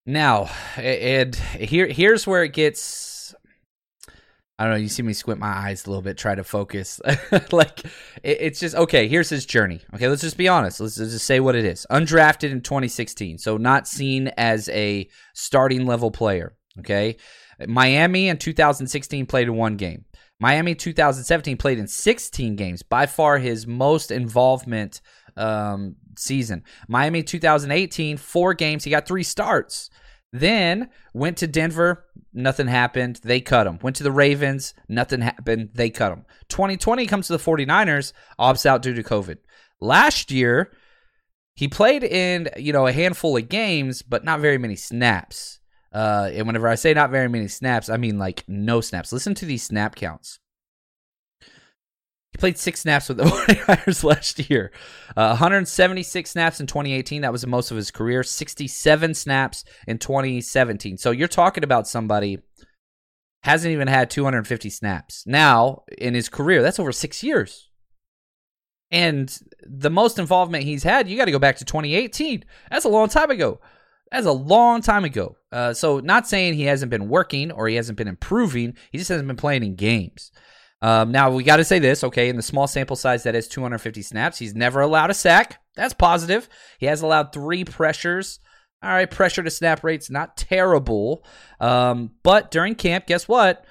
Now, 0.05 0.49
and 0.77 1.35
here 1.35 1.87
here's 1.87 2.27
where 2.27 2.43
it 2.43 2.53
gets. 2.53 3.35
I 4.57 4.65
don't 4.65 4.73
know. 4.73 4.79
You 4.79 4.89
see 4.89 5.01
me 5.01 5.13
squint 5.13 5.39
my 5.39 5.47
eyes 5.47 5.85
a 5.85 5.89
little 5.89 6.03
bit, 6.03 6.19
try 6.19 6.35
to 6.35 6.43
focus. 6.43 7.01
like 7.51 7.79
it, 8.21 8.37
it's 8.41 8.59
just 8.59 8.75
okay. 8.75 9.07
Here's 9.07 9.29
his 9.29 9.45
journey. 9.45 9.81
Okay, 9.95 10.07
let's 10.07 10.21
just 10.21 10.37
be 10.37 10.47
honest. 10.47 10.79
Let's, 10.79 10.99
let's 10.99 11.13
just 11.13 11.25
say 11.25 11.39
what 11.39 11.55
it 11.55 11.65
is. 11.65 11.87
Undrafted 11.89 12.51
in 12.51 12.61
2016, 12.61 13.39
so 13.39 13.57
not 13.57 13.87
seen 13.87 14.27
as 14.37 14.69
a 14.69 15.09
starting 15.33 15.87
level 15.87 16.11
player. 16.11 16.55
Okay, 16.79 17.17
Miami 17.67 18.29
in 18.29 18.37
2016 18.37 19.25
played 19.25 19.47
in 19.47 19.55
one 19.55 19.77
game. 19.77 20.05
Miami 20.39 20.73
2017 20.73 21.57
played 21.57 21.77
in 21.77 21.87
16 21.87 22.55
games. 22.55 22.81
By 22.81 23.05
far 23.05 23.37
his 23.37 23.67
most 23.67 24.09
involvement 24.09 25.01
um, 25.37 25.95
season. 26.17 26.63
Miami 26.88 27.24
2018, 27.24 28.18
four 28.18 28.53
games. 28.53 28.84
He 28.84 28.91
got 28.91 29.07
three 29.07 29.24
starts. 29.24 29.89
Then 30.34 30.89
went 31.14 31.38
to 31.38 31.47
Denver, 31.47 32.05
nothing 32.34 32.68
happened. 32.68 33.20
They 33.24 33.41
cut 33.41 33.68
him. 33.68 33.80
Went 33.82 33.97
to 33.97 34.03
the 34.03 34.12
Ravens, 34.12 34.74
nothing 34.88 35.22
happened. 35.22 35.72
They 35.74 35.89
cut 35.89 36.14
him. 36.14 36.26
2020 36.49 37.05
comes 37.05 37.28
to 37.28 37.34
the 37.34 37.43
49ers, 37.43 38.14
opts 38.39 38.66
out 38.66 38.82
due 38.82 38.93
to 38.93 39.03
COVID. 39.03 39.38
Last 39.82 40.32
year, 40.32 40.72
he 41.55 41.68
played 41.68 42.03
in, 42.03 42.49
you 42.55 42.72
know, 42.72 42.88
a 42.88 42.93
handful 42.93 43.36
of 43.36 43.49
games, 43.49 44.01
but 44.01 44.24
not 44.24 44.39
very 44.39 44.57
many 44.57 44.76
snaps. 44.76 45.59
Uh, 45.93 46.30
and 46.34 46.47
whenever 46.47 46.70
I 46.70 46.76
say 46.76 46.93
not 46.93 47.12
very 47.12 47.28
many 47.28 47.49
snaps, 47.49 47.89
I 47.89 47.97
mean 47.97 48.18
like 48.18 48.45
no 48.47 48.80
snaps. 48.80 49.12
Listen 49.12 49.36
to 49.36 49.45
these 49.45 49.64
snap 49.64 49.95
counts. 49.95 50.39
He 52.32 52.38
played 52.38 52.57
six 52.57 52.82
snaps 52.82 53.09
with 53.09 53.17
the 53.17 53.23
49ers 53.25 54.03
last 54.03 54.49
year. 54.49 54.71
Uh, 55.17 55.29
176 55.29 56.29
snaps 56.29 56.59
in 56.59 56.67
2018. 56.67 57.21
That 57.21 57.32
was 57.32 57.41
the 57.41 57.47
most 57.47 57.71
of 57.71 57.77
his 57.77 57.91
career. 57.91 58.23
67 58.23 59.13
snaps 59.13 59.63
in 59.88 59.97
2017. 59.97 60.97
So 60.97 61.11
you're 61.11 61.27
talking 61.27 61.63
about 61.63 61.88
somebody 61.88 62.39
hasn't 63.43 63.71
even 63.71 63.88
had 63.88 64.09
250 64.09 64.69
snaps. 64.69 65.23
Now, 65.25 65.84
in 65.97 66.13
his 66.13 66.29
career, 66.29 66.61
that's 66.61 66.79
over 66.79 66.91
six 66.91 67.23
years. 67.23 67.69
And 68.91 69.36
the 69.63 69.89
most 69.89 70.19
involvement 70.19 70.63
he's 70.63 70.84
had, 70.84 71.07
you 71.07 71.17
got 71.17 71.25
to 71.25 71.32
go 71.32 71.39
back 71.39 71.57
to 71.57 71.65
2018. 71.65 72.43
That's 72.69 72.86
a 72.86 72.89
long 72.89 73.09
time 73.09 73.32
ago. 73.32 73.59
That's 74.11 74.27
a 74.27 74.32
long 74.32 74.82
time 74.82 75.05
ago. 75.05 75.38
Uh, 75.51 75.73
so, 75.73 75.99
not 75.99 76.27
saying 76.27 76.53
he 76.53 76.63
hasn't 76.63 76.89
been 76.89 77.07
working 77.07 77.51
or 77.51 77.67
he 77.67 77.75
hasn't 77.75 77.97
been 77.97 78.09
improving. 78.09 78.75
He 78.91 78.97
just 78.97 79.09
hasn't 79.09 79.27
been 79.27 79.38
playing 79.38 79.63
in 79.63 79.75
games. 79.75 80.32
Um, 80.82 81.11
now 81.11 81.29
we 81.29 81.43
got 81.43 81.57
to 81.57 81.63
say 81.63 81.79
this, 81.79 82.03
okay? 82.03 82.29
In 82.29 82.36
the 82.36 82.41
small 82.41 82.67
sample 82.67 82.95
size 82.95 83.23
that 83.23 83.36
is 83.36 83.47
250 83.47 84.01
snaps, 84.01 84.39
he's 84.39 84.55
never 84.55 84.82
allowed 84.82 85.11
a 85.11 85.13
sack. 85.13 85.61
That's 85.75 85.93
positive. 85.93 86.49
He 86.79 86.88
has 86.88 87.01
allowed 87.01 87.32
three 87.32 87.63
pressures. 87.63 88.39
All 88.84 88.89
right, 88.89 89.09
pressure 89.09 89.43
to 89.43 89.51
snap 89.51 89.84
rates 89.84 90.09
not 90.09 90.38
terrible. 90.38 91.23
Um, 91.59 92.11
but 92.23 92.49
during 92.49 92.73
camp, 92.73 93.05
guess 93.05 93.27
what? 93.27 93.65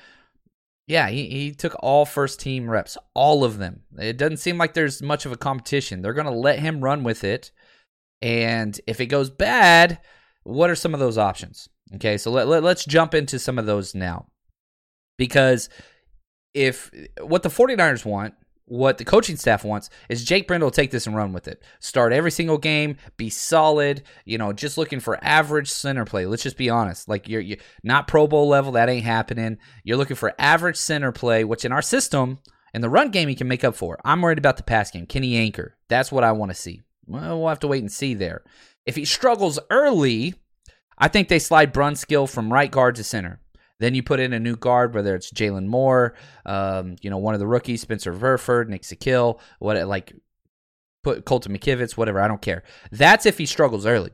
Yeah, 0.87 1.09
he, 1.09 1.29
he 1.29 1.53
took 1.53 1.75
all 1.81 2.05
first 2.05 2.41
team 2.41 2.71
reps, 2.71 2.97
all 3.15 3.45
of 3.45 3.59
them. 3.59 3.83
It 3.99 4.17
doesn't 4.17 4.39
seem 4.39 4.57
like 4.57 4.75
there's 4.75 5.03
much 5.03 5.27
of 5.27 5.33
a 5.33 5.37
competition. 5.37 6.03
They're 6.03 6.13
going 6.13 6.27
to 6.27 6.33
let 6.33 6.61
him 6.61 6.83
run 6.83 7.03
with 7.03 7.25
it. 7.25 7.51
And 8.23 8.81
if 8.87 9.01
it 9.01 9.07
goes 9.07 9.31
bad, 9.31 9.99
what 10.45 10.71
are 10.71 10.77
some 10.77 10.95
of 10.95 11.01
those 11.01 11.19
options? 11.19 11.69
Okay, 11.97 12.19
so 12.19 12.31
let, 12.31 12.47
let, 12.47 12.63
let's 12.63 12.85
jump 12.85 13.15
into 13.15 13.39
some 13.39 13.59
of 13.59 13.67
those 13.67 13.95
now. 13.95 14.27
Because 15.17 15.69
if 16.55 16.91
what 17.21 17.43
the 17.43 17.49
49ers 17.49 18.05
want, 18.05 18.35
what 18.71 18.99
the 18.99 19.05
coaching 19.05 19.37
staff 19.37 19.65
wants 19.65 19.91
is 20.09 20.25
Jake 20.25 20.47
Brendel 20.47 20.71
take 20.71 20.93
this 20.93 21.09
and 21.09 21.17
run 21.17 21.33
with 21.33 21.49
it. 21.49 21.61
Start 21.81 22.13
every 22.13 22.31
single 22.31 22.57
game, 22.57 22.97
be 23.17 23.29
solid, 23.29 24.03
you 24.25 24.39
know, 24.39 24.53
just 24.53 24.79
looking 24.79 25.01
for 25.01 25.19
average 25.23 25.69
center 25.69 26.05
play. 26.05 26.25
Let's 26.25 26.45
just 26.45 26.57
be 26.57 26.71
honest. 26.71 27.09
Like 27.09 27.29
you're, 27.29 27.41
you're 27.41 27.59
not 27.83 28.07
Pro 28.07 28.29
Bowl 28.29 28.47
level, 28.47 28.73
that 28.73 28.89
ain't 28.89 29.05
happening. 29.05 29.59
You're 29.83 29.97
looking 29.97 30.17
for 30.17 30.35
average 30.39 30.77
center 30.77 31.11
play, 31.11 31.43
which 31.43 31.65
in 31.65 31.73
our 31.73 31.83
system, 31.83 32.39
in 32.73 32.81
the 32.81 32.89
run 32.89 33.11
game, 33.11 33.29
he 33.29 33.35
can 33.35 33.49
make 33.49 33.65
up 33.65 33.75
for. 33.75 33.99
I'm 34.05 34.23
worried 34.23 34.39
about 34.39 34.57
the 34.57 34.63
pass 34.63 34.93
game. 34.93 35.07
Can 35.07 35.25
he 35.25 35.37
anchor? 35.37 35.77
That's 35.89 36.13
what 36.13 36.23
I 36.23 36.31
want 36.31 36.53
to 36.53 36.57
see. 36.57 36.83
Well, 37.07 37.41
we'll 37.41 37.49
have 37.49 37.59
to 37.61 37.69
wait 37.69 37.83
and 37.83 37.91
see 37.91 38.15
there. 38.15 38.45
If 38.87 38.95
he 38.95 39.05
struggles 39.05 39.59
early, 39.69 40.35
I 40.97 41.09
think 41.09 41.27
they 41.27 41.41
slide 41.41 41.75
Brunskill 41.75 42.31
from 42.31 42.53
right 42.53 42.71
guard 42.71 42.95
to 42.97 43.05
center. 43.05 43.41
Then 43.81 43.95
you 43.95 44.03
put 44.03 44.21
in 44.21 44.33
a 44.33 44.39
new 44.39 44.57
guard, 44.57 44.95
whether 44.95 45.15
it's 45.17 45.33
Jaylon 45.33 45.67
Moore, 45.67 46.15
um, 46.47 46.97
you 47.03 47.11
know, 47.11 47.19
one 47.19 47.35
of 47.35 47.41
the 47.41 47.47
rookies, 47.47 47.81
Spencer 47.81 48.13
Burford, 48.13 48.71
Nick 48.71 48.83
Zakelj, 48.83 49.41
what 49.59 49.77
like 49.89 50.15
put 51.03 51.25
Colton 51.25 51.57
McKivitz, 51.57 51.97
whatever. 51.97 52.21
I 52.21 52.29
don't 52.29 52.43
care. 52.43 52.63
That's 52.93 53.27
if 53.27 53.39
he 53.39 53.47
struggles 53.47 53.87
early. 53.87 54.11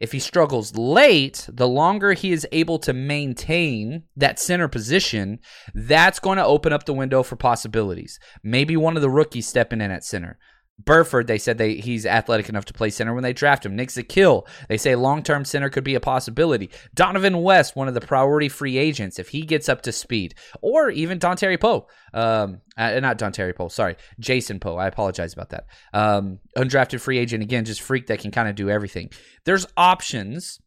If 0.00 0.12
he 0.12 0.18
struggles 0.18 0.76
late, 0.76 1.46
the 1.52 1.68
longer 1.68 2.14
he 2.14 2.32
is 2.32 2.48
able 2.52 2.78
to 2.80 2.94
maintain 2.94 4.04
that 4.16 4.38
center 4.38 4.66
position, 4.66 5.40
that's 5.74 6.18
going 6.18 6.38
to 6.38 6.44
open 6.44 6.72
up 6.72 6.86
the 6.86 6.94
window 6.94 7.22
for 7.22 7.36
possibilities. 7.36 8.18
Maybe 8.42 8.78
one 8.78 8.96
of 8.96 9.02
the 9.02 9.10
rookies 9.10 9.46
stepping 9.46 9.82
in 9.82 9.90
at 9.90 10.02
center. 10.02 10.38
Burford, 10.84 11.26
they 11.26 11.38
said 11.38 11.58
they 11.58 11.74
he's 11.74 12.06
athletic 12.06 12.48
enough 12.48 12.64
to 12.66 12.72
play 12.72 12.90
center 12.90 13.12
when 13.12 13.22
they 13.22 13.32
draft 13.32 13.66
him. 13.66 13.76
Nick 13.76 13.90
Zakelj, 13.90 14.46
they 14.68 14.76
say 14.76 14.94
long 14.94 15.22
term 15.22 15.44
center 15.44 15.68
could 15.68 15.84
be 15.84 15.94
a 15.94 16.00
possibility. 16.00 16.70
Donovan 16.94 17.42
West, 17.42 17.76
one 17.76 17.88
of 17.88 17.94
the 17.94 18.00
priority 18.00 18.48
free 18.48 18.78
agents, 18.78 19.18
if 19.18 19.28
he 19.28 19.42
gets 19.42 19.68
up 19.68 19.82
to 19.82 19.92
speed, 19.92 20.34
or 20.62 20.90
even 20.90 21.18
Dontari 21.18 21.60
Poe, 21.60 21.86
um, 22.14 22.60
uh, 22.76 22.98
not 23.00 23.18
Dontari 23.18 23.54
Poe, 23.54 23.68
sorry, 23.68 23.96
Jason 24.18 24.60
Poe. 24.60 24.76
I 24.76 24.86
apologize 24.86 25.32
about 25.32 25.50
that. 25.50 25.66
Um, 25.92 26.38
undrafted 26.56 27.00
free 27.00 27.18
agent 27.18 27.42
again, 27.42 27.64
just 27.64 27.82
freak 27.82 28.06
that 28.06 28.20
can 28.20 28.30
kind 28.30 28.48
of 28.48 28.54
do 28.54 28.70
everything. 28.70 29.10
There's 29.44 29.66
options, 29.76 30.60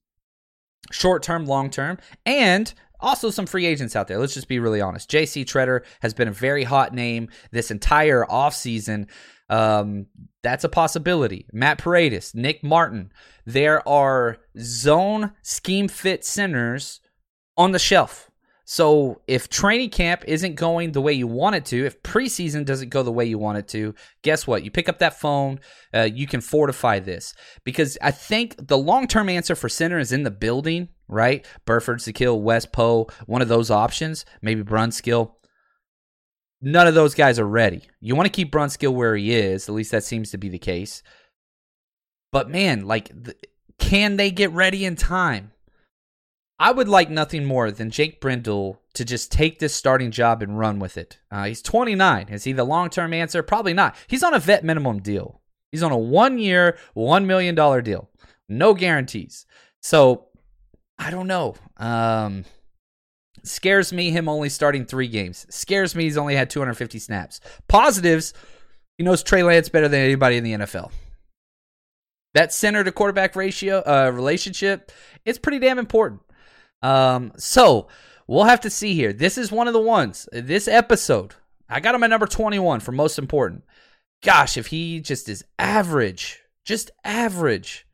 short 0.91 1.24
term, 1.24 1.45
long 1.45 1.70
term, 1.70 1.97
and 2.26 2.74
also 3.03 3.30
some 3.30 3.45
free 3.45 3.66
agents 3.66 3.95
out 3.95 4.07
there. 4.07 4.18
Let's 4.18 4.34
just 4.34 4.47
be 4.47 4.59
really 4.59 4.82
honest. 4.82 5.11
JC 5.11 5.45
Tretter 5.45 5.82
has 6.01 6.14
been 6.14 6.30
a 6.30 6.32
very 6.32 6.64
hot 6.64 6.93
name 6.93 7.30
this 7.51 7.70
entire 7.70 8.26
offseason. 8.26 9.07
Um, 9.54 10.08
that's 10.41 10.64
a 10.64 10.70
possibility. 10.70 11.45
Matt 11.54 11.78
Paradis, 11.78 12.34
Nick 12.34 12.64
Martin. 12.64 13.12
There 13.45 13.88
are 13.88 14.38
zone 14.60 15.34
scheme 15.43 15.88
fit 15.88 16.26
centers 16.26 17.01
on 17.56 17.72
the 17.72 17.78
shelf. 17.78 18.32
So 18.66 19.22
if 19.28 19.49
training 19.49 19.91
camp 19.91 20.24
isn't 20.26 20.56
going 20.56 20.93
the 20.93 21.01
way 21.01 21.14
you 21.14 21.28
want 21.28 21.56
it 21.56 21.66
to, 21.66 21.86
if 21.86 22.01
preseason 22.01 22.66
doesn't 22.66 22.89
go 22.89 23.04
the 23.04 23.12
way 23.12 23.26
you 23.26 23.38
want 23.38 23.60
it 23.60 23.68
to, 23.70 23.93
guess 24.24 24.47
what? 24.47 24.64
You 24.64 24.72
pick 24.72 24.89
up 24.89 24.97
that 24.99 25.20
phone, 25.20 25.60
uh, 25.93 26.10
you 26.12 26.26
can 26.26 26.41
fortify 26.41 26.97
this 26.97 27.36
because 27.64 27.95
I 28.01 28.10
think 28.10 28.68
the 28.68 28.78
long 28.78 29.06
term 29.06 29.30
answer 29.30 29.54
for 29.54 29.70
center 29.70 29.99
is 29.99 30.12
in 30.12 30.24
the 30.24 30.32
building, 30.32 30.88
right? 31.08 31.45
Burford, 31.66 31.99
Zakelj, 31.99 32.41
West 32.41 32.72
Poe, 32.72 33.08
one 33.28 33.43
of 33.43 33.49
those 33.49 33.70
options, 33.70 34.26
maybe 34.41 34.64
Brunskill 34.64 35.34
none 36.64 36.88
of 36.88 36.95
those 36.95 37.14
guys 37.14 37.38
are 37.38 37.47
ready. 37.47 37.82
You 37.99 38.16
want 38.16 38.26
to 38.26 38.32
keep 38.32 38.51
Brunskill 38.51 38.93
where 38.93 39.16
he 39.16 39.34
is. 39.36 39.68
At 39.68 39.76
least 39.76 39.91
that 39.91 40.03
seems 40.03 40.32
to 40.32 40.38
be 40.38 40.49
the 40.49 40.57
case. 40.57 41.03
But 42.32 42.49
man, 42.49 42.88
like, 42.88 43.09
the, 43.09 43.36
can 43.78 44.16
they 44.16 44.32
get 44.32 44.51
ready 44.51 44.86
in 44.86 44.95
time? 44.95 45.51
I 46.57 46.72
would 46.72 46.88
like 46.88 47.09
nothing 47.09 47.43
more 47.43 47.70
than 47.70 47.89
Jake 47.89 48.22
Brendel 48.22 48.82
to 48.93 49.03
just 49.03 49.32
take 49.32 49.59
this 49.59 49.76
starting 49.76 50.11
job 50.11 50.41
and 50.41 50.57
run 50.57 50.80
with 50.80 50.97
it. 50.97 51.20
Uh, 51.30 51.45
he's 51.45 51.61
29. 51.61 52.30
Is 52.30 52.45
he 52.45 52.53
the 52.53 52.64
long 52.64 52.89
term 52.89 53.14
answer? 53.14 53.43
Probably 53.43 53.74
not. 53.74 53.95
He's 54.07 54.24
on 54.24 54.34
a 54.34 54.39
vet 54.39 54.64
minimum 54.64 54.99
deal. 54.99 55.41
He's 55.72 55.84
on 55.84 55.91
a 55.91 55.97
one 55.97 56.38
year, 56.38 56.78
$1 56.95 57.26
million 57.26 57.55
deal. 57.84 58.09
No 58.47 58.74
guarantees. 58.74 59.45
So 59.82 60.28
I 60.97 61.09
don't 61.09 61.28
know. 61.28 61.55
Um, 61.78 62.45
Scares 63.43 63.91
me 63.91 64.09
him 64.11 64.29
only 64.29 64.49
starting 64.49 64.85
three 64.85 65.07
games. 65.07 65.45
Scares 65.49 65.95
me 65.95 66.03
he's 66.03 66.17
only 66.17 66.35
had 66.35 66.49
250 66.49 66.97
snaps. 66.99 67.41
Positives, 67.67 68.33
he 68.97 69.03
knows 69.03 69.23
Trey 69.23 69.43
Lance 69.43 69.69
better 69.69 69.89
than 69.89 69.99
anybody 69.99 70.37
in 70.37 70.43
the 70.43 70.53
NFL. 70.53 70.91
That 72.33 72.53
center 72.53 72.83
to 72.83 72.91
quarterback 72.91 73.35
ratio 73.35 73.83
uh, 73.85 74.11
relationship, 74.13 74.91
it's 75.25 75.37
pretty 75.37 75.59
damn 75.59 75.77
important. 75.77 76.21
Um, 76.81 77.33
so 77.37 77.87
we'll 78.27 78.45
have 78.45 78.61
to 78.61 78.69
see 78.69 78.93
here. 78.95 79.13
This 79.13 79.37
is 79.37 79.51
one 79.51 79.67
of 79.67 79.73
the 79.73 79.79
ones. 79.79 80.27
This 80.31 80.67
episode, 80.67 81.35
I 81.69 81.79
got 81.79 81.95
him 81.95 82.03
at 82.03 82.09
number 82.09 82.27
21 82.27 82.79
for 82.79 82.91
most 82.91 83.19
important. 83.19 83.63
Gosh, 84.23 84.57
if 84.57 84.67
he 84.67 85.01
just 85.01 85.27
is 85.27 85.43
average, 85.59 86.39
just 86.65 86.91
average, 87.03 87.85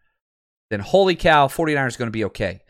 then 0.70 0.80
holy 0.80 1.16
cow, 1.16 1.48
49ers 1.48 1.98
going 1.98 2.08
to 2.08 2.12
be 2.12 2.26
okay. 2.26 2.62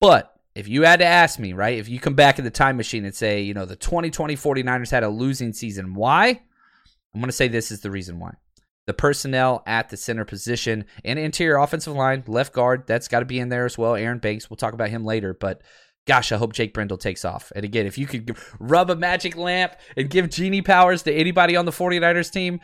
But 0.00 0.29
if 0.54 0.68
you 0.68 0.82
had 0.82 0.98
to 1.00 1.06
ask 1.06 1.38
me, 1.38 1.52
right, 1.52 1.78
if 1.78 1.88
you 1.88 2.00
come 2.00 2.14
back 2.14 2.38
in 2.38 2.44
the 2.44 2.50
time 2.50 2.76
machine 2.76 3.04
and 3.04 3.14
say, 3.14 3.42
you 3.42 3.54
know, 3.54 3.64
the 3.64 3.76
2020 3.76 4.36
49ers 4.36 4.90
had 4.90 5.04
a 5.04 5.08
losing 5.08 5.52
season, 5.52 5.94
why? 5.94 6.28
I'm 7.14 7.20
going 7.20 7.26
to 7.26 7.32
say 7.32 7.48
this 7.48 7.70
is 7.70 7.80
the 7.80 7.90
reason 7.90 8.18
why. 8.18 8.34
The 8.86 8.94
personnel 8.94 9.62
at 9.66 9.88
the 9.88 9.96
center 9.96 10.24
position 10.24 10.84
and 11.04 11.18
interior 11.18 11.58
offensive 11.58 11.94
line, 11.94 12.24
left 12.26 12.52
guard, 12.52 12.84
that's 12.86 13.08
got 13.08 13.20
to 13.20 13.26
be 13.26 13.38
in 13.38 13.48
there 13.48 13.64
as 13.64 13.78
well. 13.78 13.94
Aaron 13.94 14.18
Banks, 14.18 14.50
we'll 14.50 14.56
talk 14.56 14.74
about 14.74 14.90
him 14.90 15.04
later, 15.04 15.34
but 15.34 15.62
gosh, 16.06 16.32
I 16.32 16.36
hope 16.36 16.52
Jake 16.52 16.74
Brendel 16.74 16.96
takes 16.96 17.24
off. 17.24 17.52
And 17.54 17.64
again, 17.64 17.86
if 17.86 17.96
you 17.96 18.06
could 18.06 18.36
rub 18.58 18.90
a 18.90 18.96
magic 18.96 19.36
lamp 19.36 19.74
and 19.96 20.10
give 20.10 20.30
genie 20.30 20.62
powers 20.62 21.02
to 21.04 21.12
anybody 21.12 21.56
on 21.56 21.66
the 21.66 21.70
49ers 21.70 22.32
team, 22.32 22.60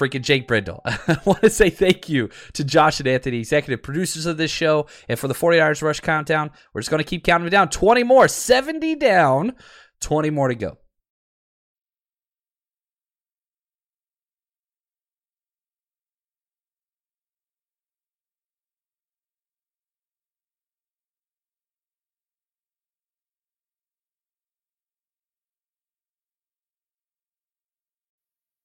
freaking 0.00 0.22
Jake 0.22 0.48
Brendel. 0.48 0.80
I 0.84 1.18
want 1.24 1.42
to 1.42 1.50
say 1.50 1.68
thank 1.70 2.08
you 2.08 2.30
to 2.54 2.64
Josh 2.64 3.00
and 3.00 3.08
Anthony, 3.08 3.38
executive 3.38 3.82
producers 3.82 4.26
of 4.26 4.38
this 4.38 4.50
show. 4.50 4.86
And 5.08 5.18
for 5.18 5.28
the 5.28 5.34
40 5.34 5.60
Hours 5.60 5.82
Rush 5.82 6.00
Countdown, 6.00 6.50
we're 6.72 6.80
just 6.80 6.90
going 6.90 7.02
to 7.02 7.08
keep 7.08 7.24
counting 7.24 7.46
it 7.46 7.50
down 7.50 7.68
20 7.68 8.02
more, 8.04 8.26
70 8.26 8.96
down, 8.96 9.52
20 10.00 10.30
more 10.30 10.48
to 10.48 10.54
go. 10.54 10.78